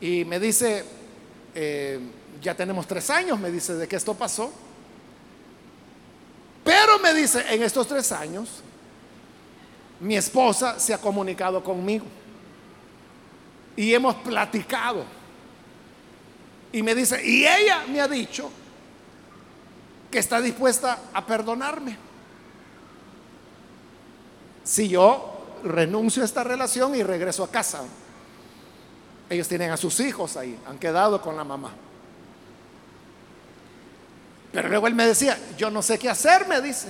[0.00, 0.84] Y me dice,
[1.60, 1.98] eh,
[2.40, 4.52] ya tenemos tres años, me dice, de que esto pasó.
[6.62, 8.62] Pero me dice, en estos tres años,
[9.98, 12.04] mi esposa se ha comunicado conmigo
[13.74, 15.04] y hemos platicado.
[16.70, 18.48] Y me dice, y ella me ha dicho
[20.12, 21.96] que está dispuesta a perdonarme.
[24.62, 27.82] Si yo renuncio a esta relación y regreso a casa.
[29.30, 31.72] Ellos tienen a sus hijos ahí, han quedado con la mamá.
[34.52, 36.88] Pero luego él me decía, yo no sé qué hacer, me dice.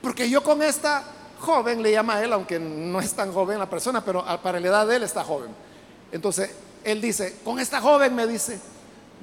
[0.00, 1.02] Porque yo con esta
[1.40, 4.68] joven, le llama a él, aunque no es tan joven la persona, pero para la
[4.68, 5.50] edad de él está joven.
[6.12, 6.50] Entonces,
[6.84, 8.60] él dice, con esta joven me dice,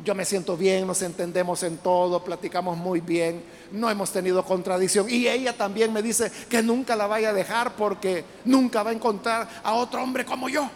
[0.04, 5.10] yo me siento bien, nos entendemos en todo, platicamos muy bien, no hemos tenido contradicción.
[5.10, 8.94] Y ella también me dice que nunca la vaya a dejar porque nunca va a
[8.94, 10.70] encontrar a otro hombre como yo.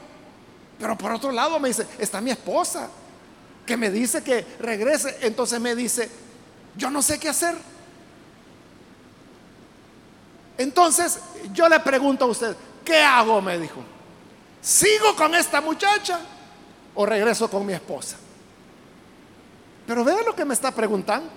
[0.79, 2.89] Pero por otro lado me dice, está mi esposa,
[3.65, 5.17] que me dice que regrese.
[5.21, 6.09] Entonces me dice,
[6.75, 7.55] yo no sé qué hacer.
[10.57, 11.19] Entonces
[11.53, 13.41] yo le pregunto a usted, ¿qué hago?
[13.41, 13.81] Me dijo.
[14.61, 16.19] ¿Sigo con esta muchacha
[16.95, 18.17] o regreso con mi esposa?
[19.85, 21.29] Pero vea lo que me está preguntando.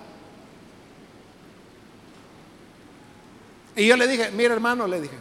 [3.75, 5.17] Y yo le dije, mire hermano, le dije,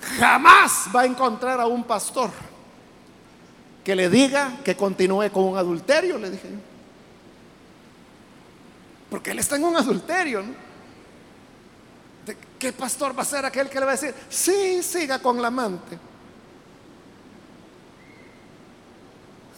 [0.00, 2.30] jamás va a encontrar a un pastor
[3.84, 6.48] que le diga que continúe con un adulterio, le dije.
[9.08, 10.42] Porque él está en un adulterio.
[10.42, 10.66] ¿no?
[12.58, 15.48] ¿Qué pastor va a ser aquel que le va a decir, sí, siga con la
[15.48, 15.98] amante?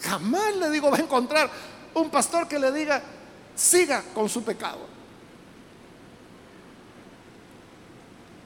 [0.03, 1.51] Jamás le digo va a encontrar
[1.95, 3.03] un pastor que le diga,
[3.55, 4.98] siga con su pecado.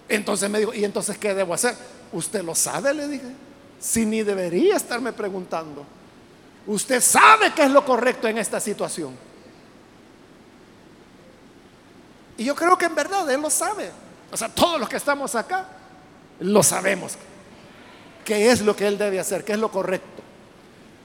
[0.09, 1.75] Entonces me dijo, ¿y entonces qué debo hacer?
[2.13, 3.29] Usted lo sabe, le dije.
[3.81, 5.85] Si ni debería estarme preguntando.
[6.67, 9.17] Usted sabe qué es lo correcto en esta situación.
[12.37, 13.91] Y yo creo que en verdad Él lo sabe.
[14.31, 15.67] O sea, todos los que estamos acá
[16.41, 17.15] lo sabemos.
[18.25, 19.45] ¿Qué es lo que Él debe hacer?
[19.45, 20.22] ¿Qué es lo correcto?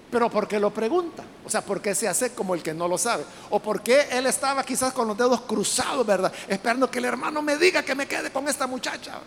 [0.10, 1.24] Pero ¿por qué lo pregunta?
[1.46, 3.26] O sea, ¿por qué se hace como el que no lo sabe?
[3.50, 6.32] ¿O por qué él estaba quizás con los dedos cruzados, verdad?
[6.48, 9.20] Esperando que el hermano me diga que me quede con esta muchacha.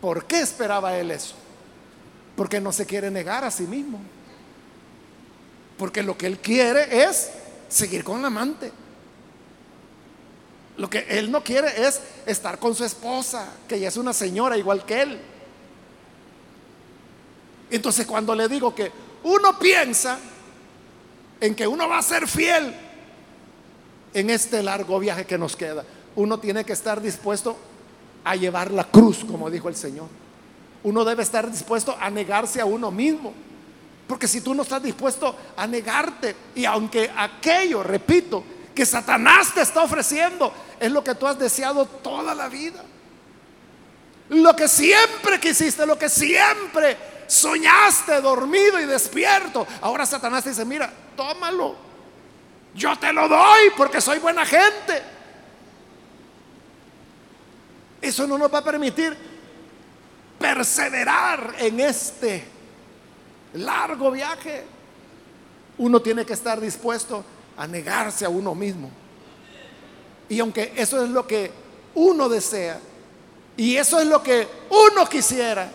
[0.00, 1.34] ¿Por qué esperaba él eso?
[2.36, 3.98] Porque no se quiere negar a sí mismo.
[5.78, 7.30] Porque lo que él quiere es
[7.68, 8.70] seguir con la amante.
[10.76, 14.58] Lo que él no quiere es estar con su esposa, que ella es una señora
[14.58, 15.20] igual que él.
[17.70, 18.90] Entonces cuando le digo que
[19.24, 20.18] uno piensa
[21.40, 22.74] en que uno va a ser fiel
[24.14, 27.56] en este largo viaje que nos queda, uno tiene que estar dispuesto
[28.24, 30.08] a llevar la cruz, como dijo el Señor.
[30.82, 33.32] Uno debe estar dispuesto a negarse a uno mismo.
[34.06, 38.42] Porque si tú no estás dispuesto a negarte, y aunque aquello, repito,
[38.74, 42.84] que Satanás te está ofreciendo, es lo que tú has deseado toda la vida.
[44.28, 46.96] Lo que siempre quisiste, lo que siempre
[47.26, 49.66] soñaste dormido y despierto.
[49.80, 51.76] Ahora Satanás dice, mira, tómalo.
[52.74, 55.02] Yo te lo doy porque soy buena gente.
[58.00, 59.16] Eso no nos va a permitir
[60.38, 62.44] perseverar en este
[63.54, 64.64] largo viaje.
[65.78, 67.24] Uno tiene que estar dispuesto
[67.56, 68.90] a negarse a uno mismo.
[70.28, 71.50] Y aunque eso es lo que
[71.94, 72.78] uno desea,
[73.56, 75.70] y eso es lo que uno quisiera,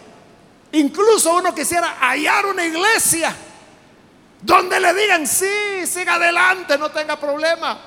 [0.73, 3.35] Incluso uno quisiera hallar una iglesia
[4.41, 7.79] donde le digan, sí, siga adelante, no tenga problema.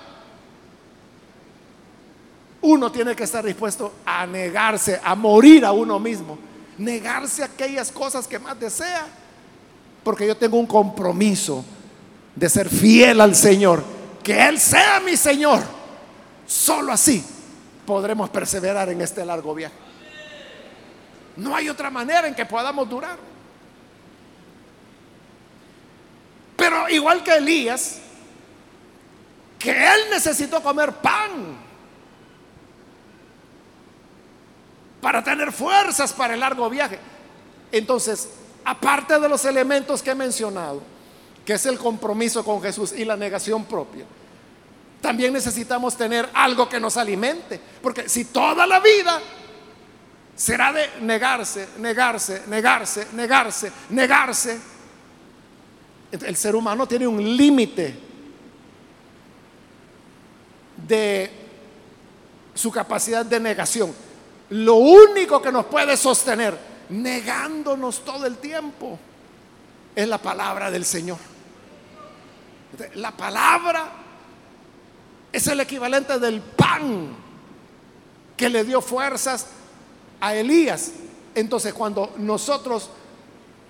[2.60, 6.38] Uno tiene que estar dispuesto a negarse, a morir a uno mismo,
[6.78, 9.06] negarse a aquellas cosas que más desea,
[10.02, 11.64] porque yo tengo un compromiso
[12.34, 13.82] de ser fiel al Señor,
[14.22, 15.62] que Él sea mi Señor.
[16.46, 17.24] Solo así
[17.86, 19.83] podremos perseverar en este largo viaje.
[21.36, 23.18] No hay otra manera en que podamos durar.
[26.56, 27.98] Pero igual que Elías,
[29.58, 31.56] que él necesitó comer pan
[35.00, 36.98] para tener fuerzas para el largo viaje.
[37.72, 38.30] Entonces,
[38.64, 40.82] aparte de los elementos que he mencionado,
[41.44, 44.06] que es el compromiso con Jesús y la negación propia,
[45.00, 47.60] también necesitamos tener algo que nos alimente.
[47.82, 49.20] Porque si toda la vida
[50.36, 54.60] será de negarse, negarse, negarse, negarse, negarse.
[56.10, 57.96] El ser humano tiene un límite
[60.76, 61.30] de
[62.54, 63.92] su capacidad de negación.
[64.50, 66.56] Lo único que nos puede sostener
[66.88, 68.98] negándonos todo el tiempo
[69.94, 71.18] es la palabra del Señor.
[72.94, 73.92] La palabra
[75.32, 77.16] es el equivalente del pan
[78.36, 79.46] que le dio fuerzas
[80.24, 80.92] a Elías.
[81.34, 82.88] Entonces cuando nosotros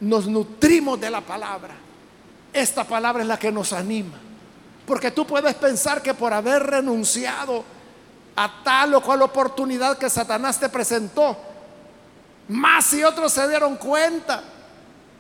[0.01, 1.75] nos nutrimos de la palabra,
[2.53, 4.19] esta palabra es la que nos anima.
[4.87, 7.65] Porque tú puedes pensar que por haber renunciado
[8.37, 11.37] a tal o cual oportunidad que Satanás te presentó,
[12.49, 14.45] más si otros se dieron cuenta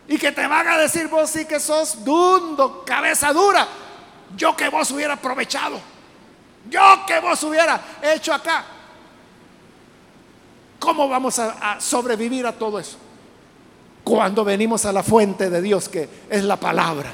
[0.07, 3.67] y que te van a decir vos sí que sos dundo, cabeza dura,
[4.37, 5.81] yo que vos hubiera aprovechado.
[6.69, 8.65] Yo que vos hubiera hecho acá.
[10.85, 12.99] ¿Cómo vamos a, sobrevivir a todo eso?
[14.05, 17.11] Cuando venimos a la fuente de Dios, que es la palabra.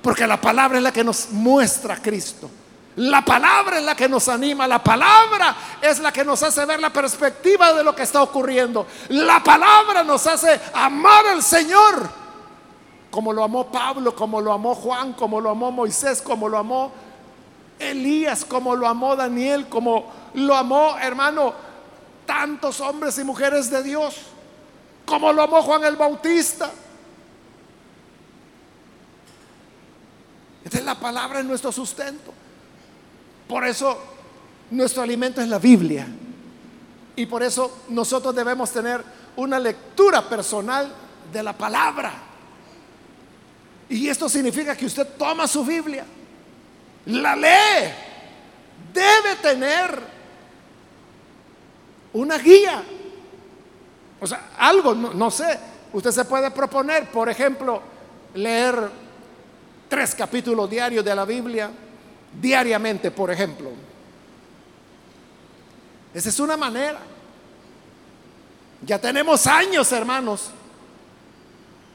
[0.00, 2.48] Porque la palabra es la que nos muestra a Cristo.
[2.96, 6.80] La palabra es la que nos anima, la palabra es la que nos hace ver
[6.80, 8.86] la perspectiva de lo que está ocurriendo.
[9.10, 12.08] La palabra nos hace amar al Señor,
[13.10, 16.90] como lo amó Pablo, como lo amó Juan, como lo amó Moisés, como lo amó
[17.78, 21.71] Elías, como lo amó Daniel, como lo amó, hermano,
[22.26, 24.16] tantos hombres y mujeres de Dios,
[25.04, 26.70] como lo amó Juan el Bautista.
[30.64, 32.32] Esta es la palabra en nuestro sustento.
[33.48, 33.98] Por eso
[34.70, 36.06] nuestro alimento es la Biblia.
[37.16, 39.04] Y por eso nosotros debemos tener
[39.36, 40.92] una lectura personal
[41.32, 42.12] de la palabra.
[43.88, 46.06] Y esto significa que usted toma su Biblia,
[47.06, 47.92] la lee,
[48.92, 50.11] debe tener
[52.12, 52.82] una guía.
[54.20, 55.58] O sea, algo, no, sé,
[55.92, 57.82] usted se puede proponer, por ejemplo,
[58.34, 58.88] leer
[59.88, 61.70] tres capítulos diarios de la Biblia
[62.40, 63.70] diariamente, por ejemplo.
[66.14, 67.00] Esa es una manera.
[68.84, 70.50] Ya tenemos años, hermanos,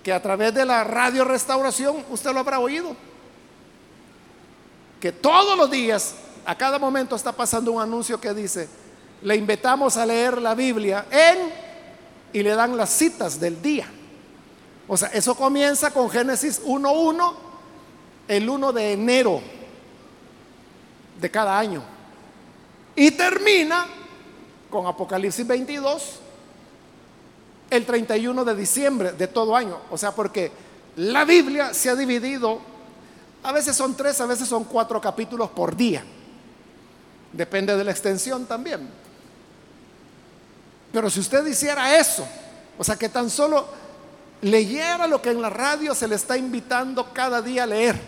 [0.04, 2.96] que a través de la radio restauración, usted lo habrá oído,
[5.00, 6.16] que todos los días,
[6.46, 8.70] a cada momento está pasando un anuncio que dice,
[9.22, 11.38] le invitamos a leer la Biblia en,
[12.34, 13.88] y le dan las citas del día.
[14.88, 17.34] O sea, eso comienza con Génesis 1.1,
[18.28, 19.42] el 1 de enero
[21.20, 21.84] de cada año.
[22.96, 23.86] Y termina
[24.70, 26.20] con Apocalipsis 22
[27.70, 29.78] el 31 de diciembre de todo año.
[29.92, 30.52] O sea, porque
[30.96, 32.60] la Biblia se ha dividido,
[33.44, 36.04] a veces son tres, a veces son cuatro capítulos por día.
[37.34, 38.90] Depende de la extensión también.
[40.98, 42.28] Pero si usted hiciera eso,
[42.76, 43.68] o sea, que tan solo
[44.42, 48.02] leyera lo que en la radio se le está invitando cada día a leer,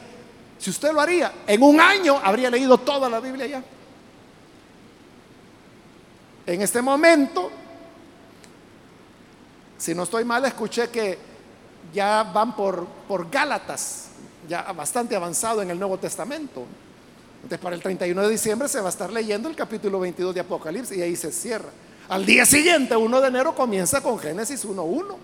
[0.58, 3.64] si usted lo haría, en un año habría leído toda la Biblia ya.
[6.48, 7.52] En este momento,
[9.78, 11.20] si no estoy mal, escuché que
[11.94, 14.08] ya van por, por Gálatas,
[14.48, 16.66] ya bastante avanzado en el Nuevo Testamento.
[17.36, 20.42] Entonces, para el 31 de diciembre se va a estar leyendo el capítulo 22 de
[20.42, 21.70] Apocalipsis y ahí se cierra.
[22.10, 25.16] Al día siguiente, 1 de enero, comienza con Génesis 1.1.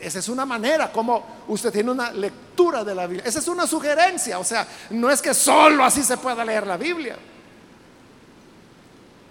[0.00, 3.24] Esa es una manera como usted tiene una lectura de la Biblia.
[3.26, 4.38] Esa es una sugerencia.
[4.38, 7.16] O sea, no es que solo así se pueda leer la Biblia.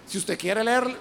[0.06, 0.96] Si usted quiere leer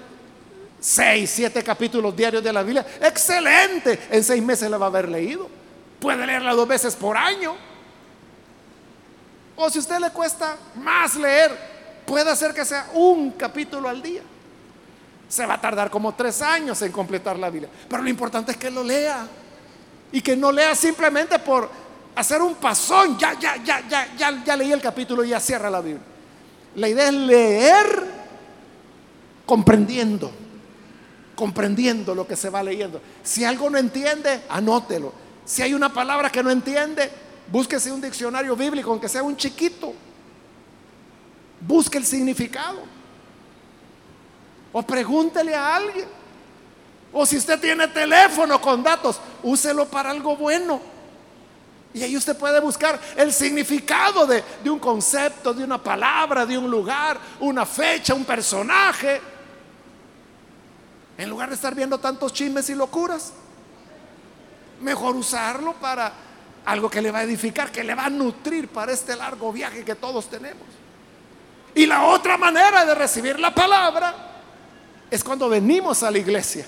[0.80, 4.08] seis, siete capítulos diarios de la Biblia, excelente.
[4.12, 5.48] En seis meses la va a haber leído.
[6.00, 7.56] Puede leerla dos veces por año.
[9.56, 11.56] O si a usted le cuesta más leer,
[12.06, 14.24] puede hacer que sea un capítulo al día.
[15.28, 17.70] Se va a tardar como tres años en completar la Biblia.
[17.90, 19.28] Pero lo importante es que lo lea.
[20.12, 21.70] Y que no lea simplemente por
[22.16, 23.18] hacer un pasón.
[23.18, 26.04] Ya, ya, ya, ya, ya, ya leí el capítulo y ya cierra la Biblia.
[26.76, 28.04] La idea es leer
[29.46, 30.32] comprendiendo.
[31.36, 33.02] Comprendiendo lo que se va leyendo.
[33.24, 35.14] Si algo no entiende, anótelo.
[35.46, 37.10] Si hay una palabra que no entiende,
[37.52, 39.94] búsquese un diccionario bíblico, aunque sea un chiquito.
[41.62, 42.97] Busque el significado.
[44.78, 46.08] O pregúntele a alguien.
[47.12, 50.80] O si usted tiene teléfono con datos, úselo para algo bueno.
[51.96, 56.60] Y ahí usted puede buscar el significado de, de, un concepto, de una palabra, de
[56.60, 59.20] un lugar, una fecha, un personaje.
[61.18, 63.34] En lugar de estar viendo tantos chismes y locuras,
[64.82, 66.14] mejor usarlo para
[66.66, 69.84] algo que le va a edificar, que le va a nutrir para este largo viaje
[69.84, 70.68] que todos tenemos.
[71.74, 74.27] Y la otra manera de recibir la palabra
[75.10, 76.66] es cuando venimos a la iglesia.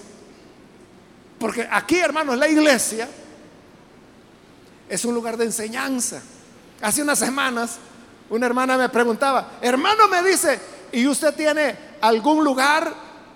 [1.40, 3.08] Porque aquí, hermanos, la iglesia
[4.90, 6.22] es un lugar de enseñanza.
[6.82, 7.78] Hace unas semanas,
[8.30, 10.60] una hermana me preguntaba, hermano me dice,
[10.92, 12.94] ¿y usted tiene algún lugar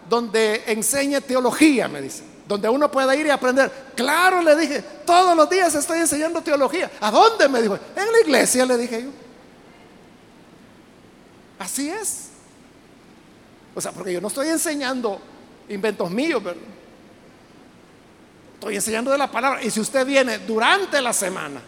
[0.10, 1.88] donde enseñe teología?
[1.88, 3.72] Me dice, donde uno pueda ir y aprender.
[3.96, 6.92] Claro, le dije, todos los días estoy enseñando teología.
[7.00, 7.48] ¿A dónde?
[7.48, 9.10] Me dijo, en la iglesia, le dije yo.
[11.60, 12.33] Así es.
[13.76, 15.20] O sea, porque yo no estoy enseñando
[15.70, 16.58] inventos míos, pero
[18.56, 19.64] estoy enseñando de la palabra.
[19.64, 21.62] Y si usted viene durante la semana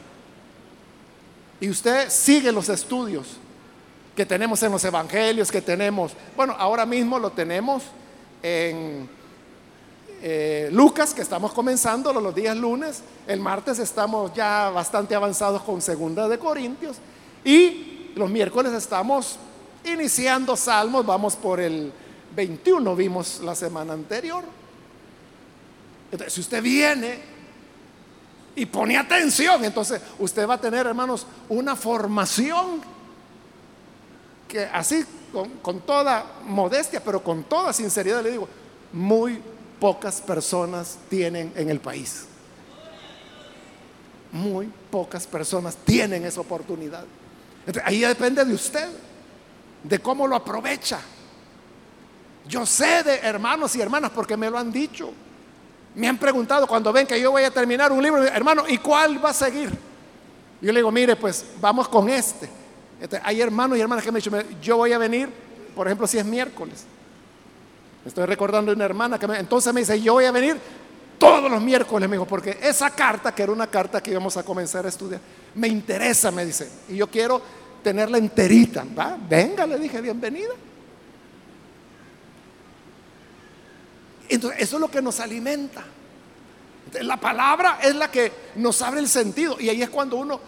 [1.60, 3.38] y usted sigue los estudios
[4.16, 7.84] que tenemos en los evangelios, que tenemos, bueno, ahora mismo lo tenemos
[8.42, 9.10] en
[10.22, 15.82] eh, Lucas, que estamos comenzando los días lunes, el martes estamos ya bastante avanzados con
[15.82, 16.98] Segunda de Corintios.
[17.44, 19.38] Y los miércoles estamos
[19.86, 21.92] iniciando Salmos, vamos por el
[22.36, 24.44] 21, vimos la semana anterior.
[26.12, 27.20] Entonces, si usted viene
[28.56, 32.82] y pone atención, entonces usted va a tener, hermanos, una formación
[34.48, 38.48] que así, con, con toda modestia, pero con toda sinceridad le digo,
[38.94, 39.42] muy
[39.80, 42.26] pocas personas tienen en el país.
[44.32, 47.06] Muy pocas personas tienen esa oportunidad.
[47.84, 48.88] Ahí depende de usted,
[49.88, 51.00] de cómo lo aprovecha.
[52.48, 55.12] Yo sé de hermanos y hermanas porque me lo han dicho.
[55.96, 59.24] Me han preguntado cuando ven que yo voy a terminar un libro, hermano, ¿y cuál
[59.24, 59.70] va a seguir?
[60.62, 62.50] Yo le digo, mire, pues vamos con este.
[63.24, 65.30] hay hermanos y hermanas que me han dicho, yo voy a venir,
[65.76, 66.86] por ejemplo, si es miércoles.
[68.06, 70.60] Estoy recordando una hermana que me, entonces me dice, yo voy a venir
[71.18, 74.44] todos los miércoles, me dijo, porque esa carta, que era una carta que íbamos a
[74.44, 75.22] comenzar a estudiar,
[75.56, 77.42] me interesa, me dice, y yo quiero
[77.86, 78.84] tenerla enterita.
[78.98, 79.16] ¿va?
[79.30, 80.56] Venga, le dije, bienvenida.
[84.28, 85.84] Entonces, eso es lo que nos alimenta.
[87.02, 90.40] la palabra es la que nos abre el sentido y ahí es cuando uno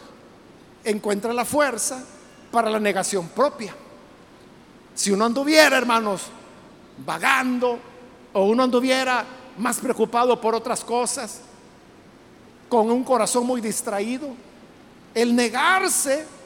[0.83, 2.03] encuentra la fuerza
[2.51, 3.75] para la negación propia.
[4.95, 6.23] Si uno anduviera, hermanos,
[7.05, 7.77] vagando
[8.33, 9.23] o uno anduviera
[9.59, 11.41] más preocupado por otras cosas,
[12.67, 14.29] con un corazón muy distraído,
[15.13, 16.36] el negarse,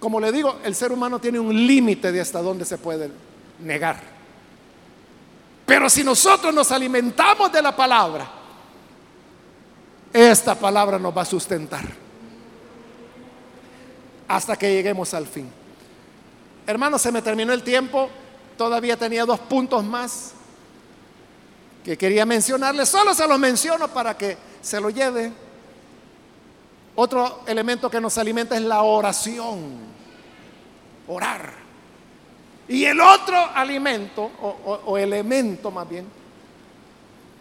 [0.00, 3.10] como le digo, el ser humano tiene un límite de hasta dónde se puede
[3.60, 4.00] negar.
[5.66, 8.28] Pero si nosotros nos alimentamos de la palabra,
[10.12, 11.84] esta palabra nos va a sustentar
[14.26, 15.48] hasta que lleguemos al fin.
[16.66, 18.08] Hermanos, se me terminó el tiempo.
[18.56, 20.32] Todavía tenía dos puntos más
[21.84, 22.88] que quería mencionarles.
[22.88, 25.32] Solo se los menciono para que se lo lleve.
[27.02, 29.58] Otro elemento que nos alimenta es la oración.
[31.08, 31.50] Orar.
[32.68, 34.30] Y el otro alimento,
[34.84, 36.06] o, elemento más bien,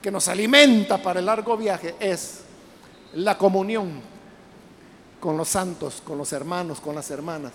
[0.01, 2.39] que nos alimenta para el largo viaje es
[3.16, 4.01] la comunión
[5.20, 7.51] con los santos, con los hermanos, con las hermanas.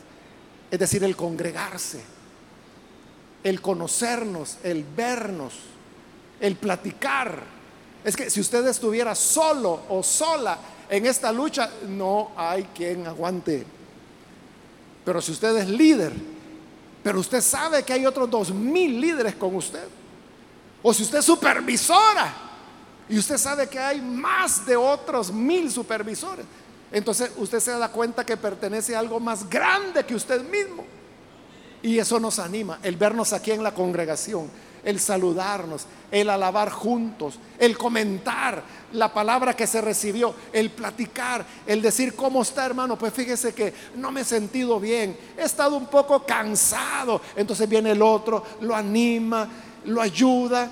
[0.71, 2.05] Es decir, el congregarse,
[3.43, 5.55] el conocernos, el vernos,
[6.39, 7.43] el platicar.
[8.05, 10.59] Es que si usted estuviera solo o sola
[10.89, 13.65] en esta lucha, no hay quien aguante.
[15.05, 16.13] Pero si usted es líder,
[17.03, 19.87] pero usted sabe que hay otros dos mil líderes con usted.
[20.83, 22.35] O si usted es supervisora
[23.09, 26.47] y usted sabe que hay más de otros mil supervisores.
[26.91, 30.85] Entonces usted se da cuenta que pertenece a algo más grande que usted mismo.
[31.83, 34.49] Y eso nos anima, el vernos aquí en la congregación,
[34.85, 38.63] el saludarnos, el alabar juntos, el comentar
[38.93, 42.97] la palabra que se recibió, el platicar, el decir, ¿cómo está hermano?
[42.97, 47.21] Pues fíjese que no me he sentido bien, he estado un poco cansado.
[47.35, 49.49] Entonces viene el otro, lo anima,
[49.87, 50.71] lo ayuda.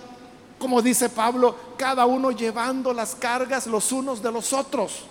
[0.59, 5.05] Como dice Pablo, cada uno llevando las cargas los unos de los otros.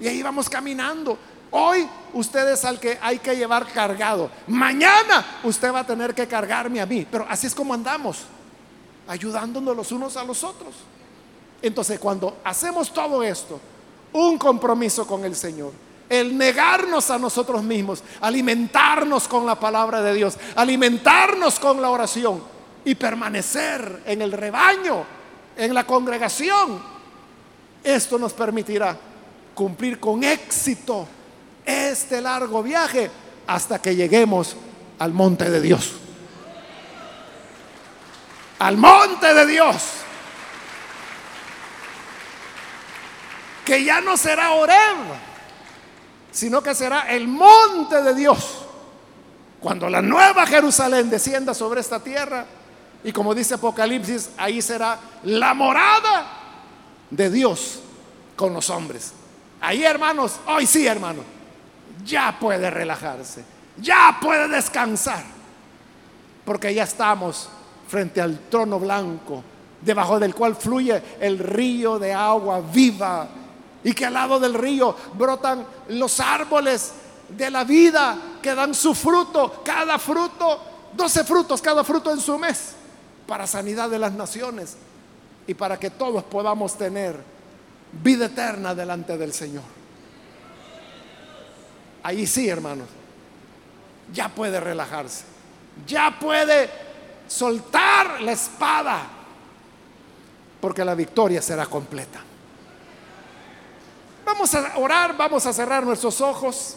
[0.00, 1.18] Y ahí vamos caminando.
[1.50, 4.30] Hoy usted es al que hay que llevar cargado.
[4.46, 7.06] Mañana usted va a tener que cargarme a mí.
[7.10, 8.24] Pero así es como andamos,
[9.06, 10.74] ayudándonos los unos a los otros.
[11.62, 13.60] Entonces, cuando hacemos todo esto,
[14.12, 15.72] un compromiso con el Señor,
[16.08, 22.42] el negarnos a nosotros mismos, alimentarnos con la palabra de Dios, alimentarnos con la oración
[22.84, 25.04] y permanecer en el rebaño,
[25.56, 26.80] en la congregación,
[27.82, 28.96] esto nos permitirá
[29.54, 31.08] cumplir con éxito
[31.68, 33.10] este largo viaje
[33.46, 34.56] hasta que lleguemos
[34.98, 35.92] al monte de Dios.
[38.58, 39.76] Al monte de Dios.
[43.66, 44.96] Que ya no será Oreb,
[46.32, 48.64] sino que será el monte de Dios.
[49.60, 52.46] Cuando la nueva Jerusalén descienda sobre esta tierra,
[53.04, 56.32] y como dice Apocalipsis, ahí será la morada
[57.10, 57.80] de Dios
[58.36, 59.12] con los hombres.
[59.60, 61.24] Ahí, hermanos, hoy sí, hermanos,
[62.08, 63.44] ya puede relajarse,
[63.76, 65.22] ya puede descansar,
[66.44, 67.48] porque ya estamos
[67.86, 69.44] frente al trono blanco,
[69.80, 73.28] debajo del cual fluye el río de agua viva,
[73.84, 76.92] y que al lado del río brotan los árboles
[77.28, 80.60] de la vida que dan su fruto, cada fruto,
[80.96, 82.72] doce frutos, cada fruto en su mes,
[83.26, 84.76] para sanidad de las naciones
[85.46, 87.16] y para que todos podamos tener
[88.02, 89.77] vida eterna delante del Señor.
[92.02, 92.88] Ahí sí, hermanos,
[94.12, 95.24] ya puede relajarse,
[95.86, 96.70] ya puede
[97.26, 99.06] soltar la espada,
[100.60, 102.20] porque la victoria será completa.
[104.24, 106.76] Vamos a orar, vamos a cerrar nuestros ojos.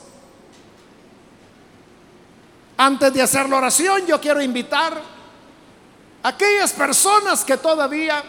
[2.78, 5.00] Antes de hacer la oración, yo quiero invitar
[6.24, 8.24] a aquellas personas que todavía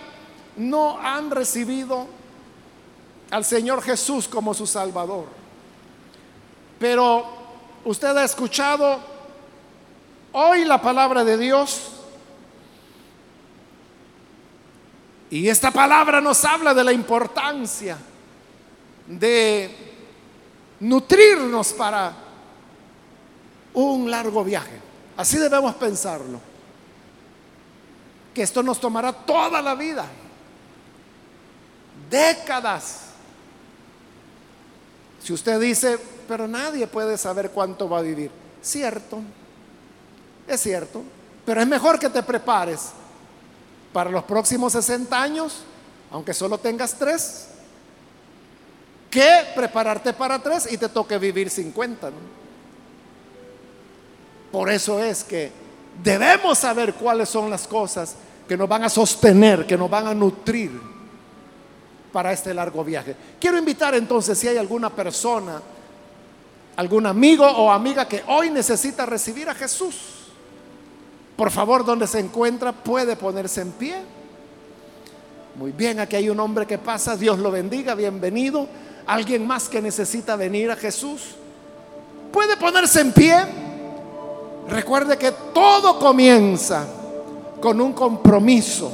[0.57, 2.07] no han recibido
[3.31, 5.42] al Señor Jesús como su Salvador.
[6.83, 7.25] Pero
[7.85, 8.99] usted ha escuchado
[10.33, 11.93] hoy la palabra de Dios.
[15.31, 17.97] Y esta palabra nos habla de la importancia
[19.07, 19.71] de
[20.81, 22.17] nutrirnos para
[23.75, 24.81] un largo viaje.
[25.17, 26.41] Así debemos pensarlo.
[28.35, 30.07] Que esto nos tomará toda la vida,
[32.11, 33.03] décadas.
[35.23, 39.21] Si usted dice, pero nadie puede saber cuánto va a vivir, cierto,
[40.47, 41.03] es cierto,
[41.45, 42.91] pero es mejor que te prepares
[43.93, 45.63] para los próximos 60 años,
[46.11, 47.49] aunque solo tengas tres,
[49.11, 52.11] que prepararte para tres y te toque vivir 50.
[54.51, 55.53] Por eso es que
[56.03, 58.15] debemos saber cuáles son las cosas
[58.49, 60.81] que nos van a sostener, que nos van a nutrir
[62.13, 63.17] para este largo viaje.
[63.41, 65.61] Quiero invitar entonces si hay alguna persona,
[66.77, 69.97] algún amigo o amiga que hoy necesita recibir a Jesús.
[71.37, 73.97] Por favor, donde se encuentra, puede ponerse en pie.
[75.57, 78.69] Muy bien, aquí hay un hombre que pasa, Dios lo bendiga, bienvenido
[79.07, 81.35] alguien más que necesita venir a Jesús,
[82.33, 83.37] puede ponerse en pie.
[84.69, 86.87] Recuerde que todo comienza
[87.61, 88.91] con un compromiso.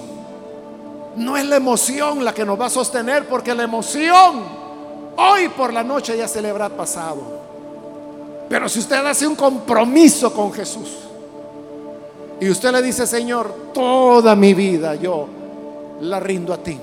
[1.16, 4.42] No es la emoción la que nos va a sostener, porque la emoción
[5.16, 7.37] hoy por la noche ya se le habrá pasado.
[8.48, 10.90] Pero si usted hace un compromiso con Jesús
[12.40, 15.26] y usted le dice, Señor, toda mi vida yo
[16.00, 16.78] la rindo a ti.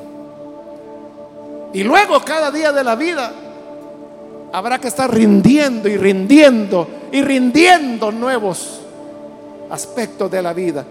[1.73, 3.33] Y luego cada día de la vida
[4.53, 8.81] habrá que estar rindiendo y rindiendo y rindiendo nuevos
[9.69, 10.85] aspectos de la vida.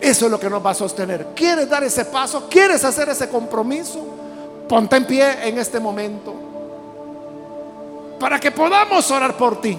[0.00, 1.28] Eso es lo que nos va a sostener.
[1.34, 2.48] ¿Quieres dar ese paso?
[2.48, 4.00] ¿Quieres hacer ese compromiso?
[4.68, 6.48] Ponte en pie en este momento
[8.18, 9.78] para que podamos orar por ti.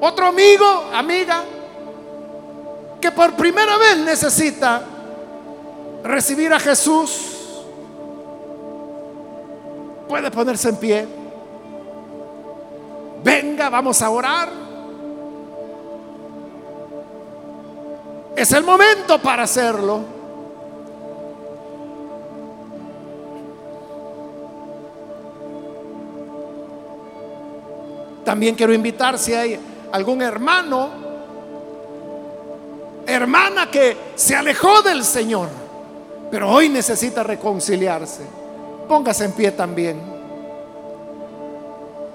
[0.00, 1.42] Otro amigo, amiga,
[3.00, 4.82] que por primera vez necesita
[6.02, 7.36] recibir a Jesús
[10.08, 11.06] Puede ponerse en pie.
[13.24, 14.48] Venga, vamos a orar.
[18.36, 20.00] Es el momento para hacerlo.
[28.24, 29.58] También quiero invitar si hay
[29.96, 30.90] algún hermano,
[33.06, 35.48] hermana que se alejó del Señor,
[36.30, 38.22] pero hoy necesita reconciliarse
[38.88, 40.00] Póngase en pie también.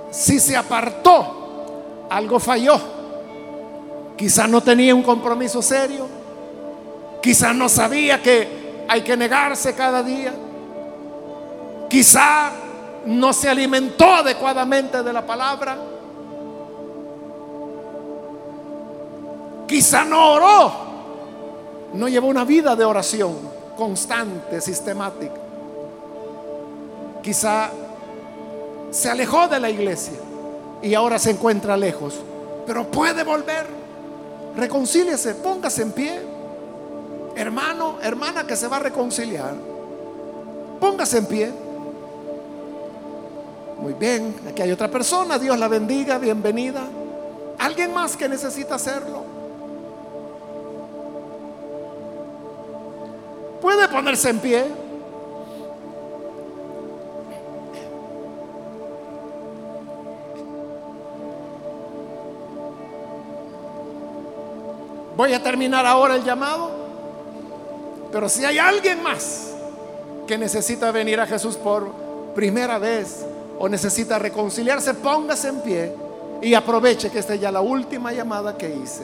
[0.10, 2.80] Si se apartó, algo falló.
[4.18, 6.08] Quizá no tenía un compromiso serio.
[7.22, 10.34] Quizá no sabía que hay que negarse cada día.
[11.90, 12.52] Quizá
[13.06, 15.78] no se alimentó adecuadamente de la palabra.
[19.72, 20.74] Quizá no oró.
[21.94, 23.38] No llevó una vida de oración
[23.78, 25.40] constante, sistemática.
[27.24, 27.70] Quizá
[28.92, 30.20] se alejó de la iglesia
[30.82, 32.16] y ahora se encuentra lejos,
[32.68, 33.66] pero puede volver.
[34.58, 36.22] Reconcíliese, póngase en pie.
[37.38, 39.54] Hermano, hermana que se va a reconciliar,
[40.82, 41.52] póngase en pie.
[43.80, 46.82] Muy bien, aquí hay otra persona, Dios la bendiga, bienvenida.
[47.58, 49.31] Alguien más que necesita hacerlo.
[53.62, 54.66] Puede ponerse en pie.
[65.16, 66.72] Voy a terminar ahora el llamado.
[68.12, 69.54] Pero si hay alguien más
[70.28, 71.92] que necesita venir a Jesús por
[72.34, 73.24] primera vez
[73.60, 75.96] o necesita reconciliarse, póngase en pie
[76.42, 79.04] y aproveche que esta es ya la última llamada que hice.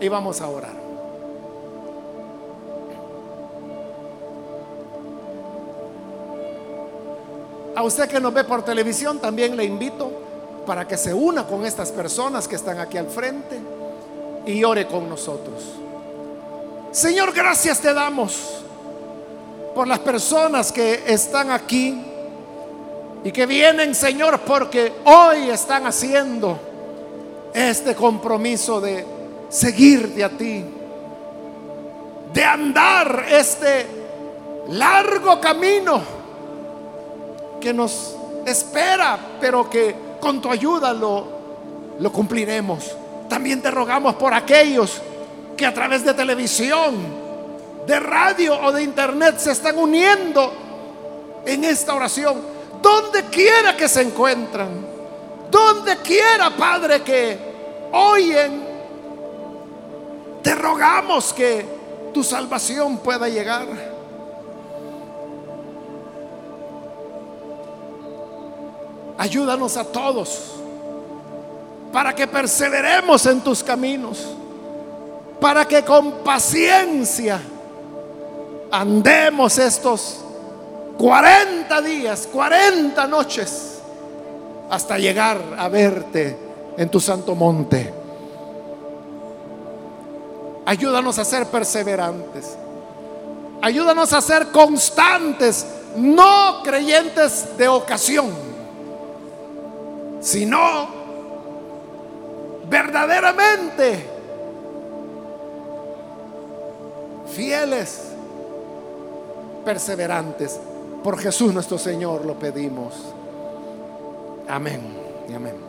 [0.00, 0.85] Y vamos a orar.
[7.76, 10.10] A usted que nos ve por televisión, también le invito
[10.66, 13.60] para que se una con estas personas que están aquí al frente
[14.46, 15.62] y ore con nosotros.
[16.90, 18.62] Señor, gracias te damos
[19.74, 22.02] por las personas que están aquí
[23.22, 26.58] y que vienen, Señor, porque hoy están haciendo
[27.52, 29.04] este compromiso de
[29.50, 30.64] seguirte a ti,
[32.32, 33.86] de andar este
[34.70, 36.25] largo camino
[37.66, 38.14] que nos
[38.46, 41.36] espera, pero que con tu ayuda lo
[41.98, 42.94] lo cumpliremos.
[43.28, 45.02] También te rogamos por aquellos
[45.56, 46.94] que a través de televisión,
[47.88, 52.36] de radio o de internet se están uniendo en esta oración.
[52.80, 54.68] Donde quiera que se encuentran,
[55.50, 57.36] donde quiera, Padre, que
[57.90, 58.64] oyen,
[60.40, 61.66] te rogamos que
[62.14, 63.66] tu salvación pueda llegar.
[69.18, 70.56] Ayúdanos a todos
[71.92, 74.26] para que perseveremos en tus caminos,
[75.40, 77.40] para que con paciencia
[78.70, 80.18] andemos estos
[80.98, 83.78] 40 días, 40 noches,
[84.68, 86.36] hasta llegar a verte
[86.76, 87.94] en tu santo monte.
[90.66, 92.56] Ayúdanos a ser perseverantes.
[93.62, 95.64] Ayúdanos a ser constantes,
[95.96, 98.26] no creyentes de ocasión,
[100.26, 100.88] sino
[102.68, 104.04] verdaderamente
[107.32, 108.08] fieles,
[109.64, 110.58] perseverantes.
[111.04, 112.94] Por Jesús nuestro Señor lo pedimos.
[114.48, 114.80] Amén
[115.28, 115.65] y amén.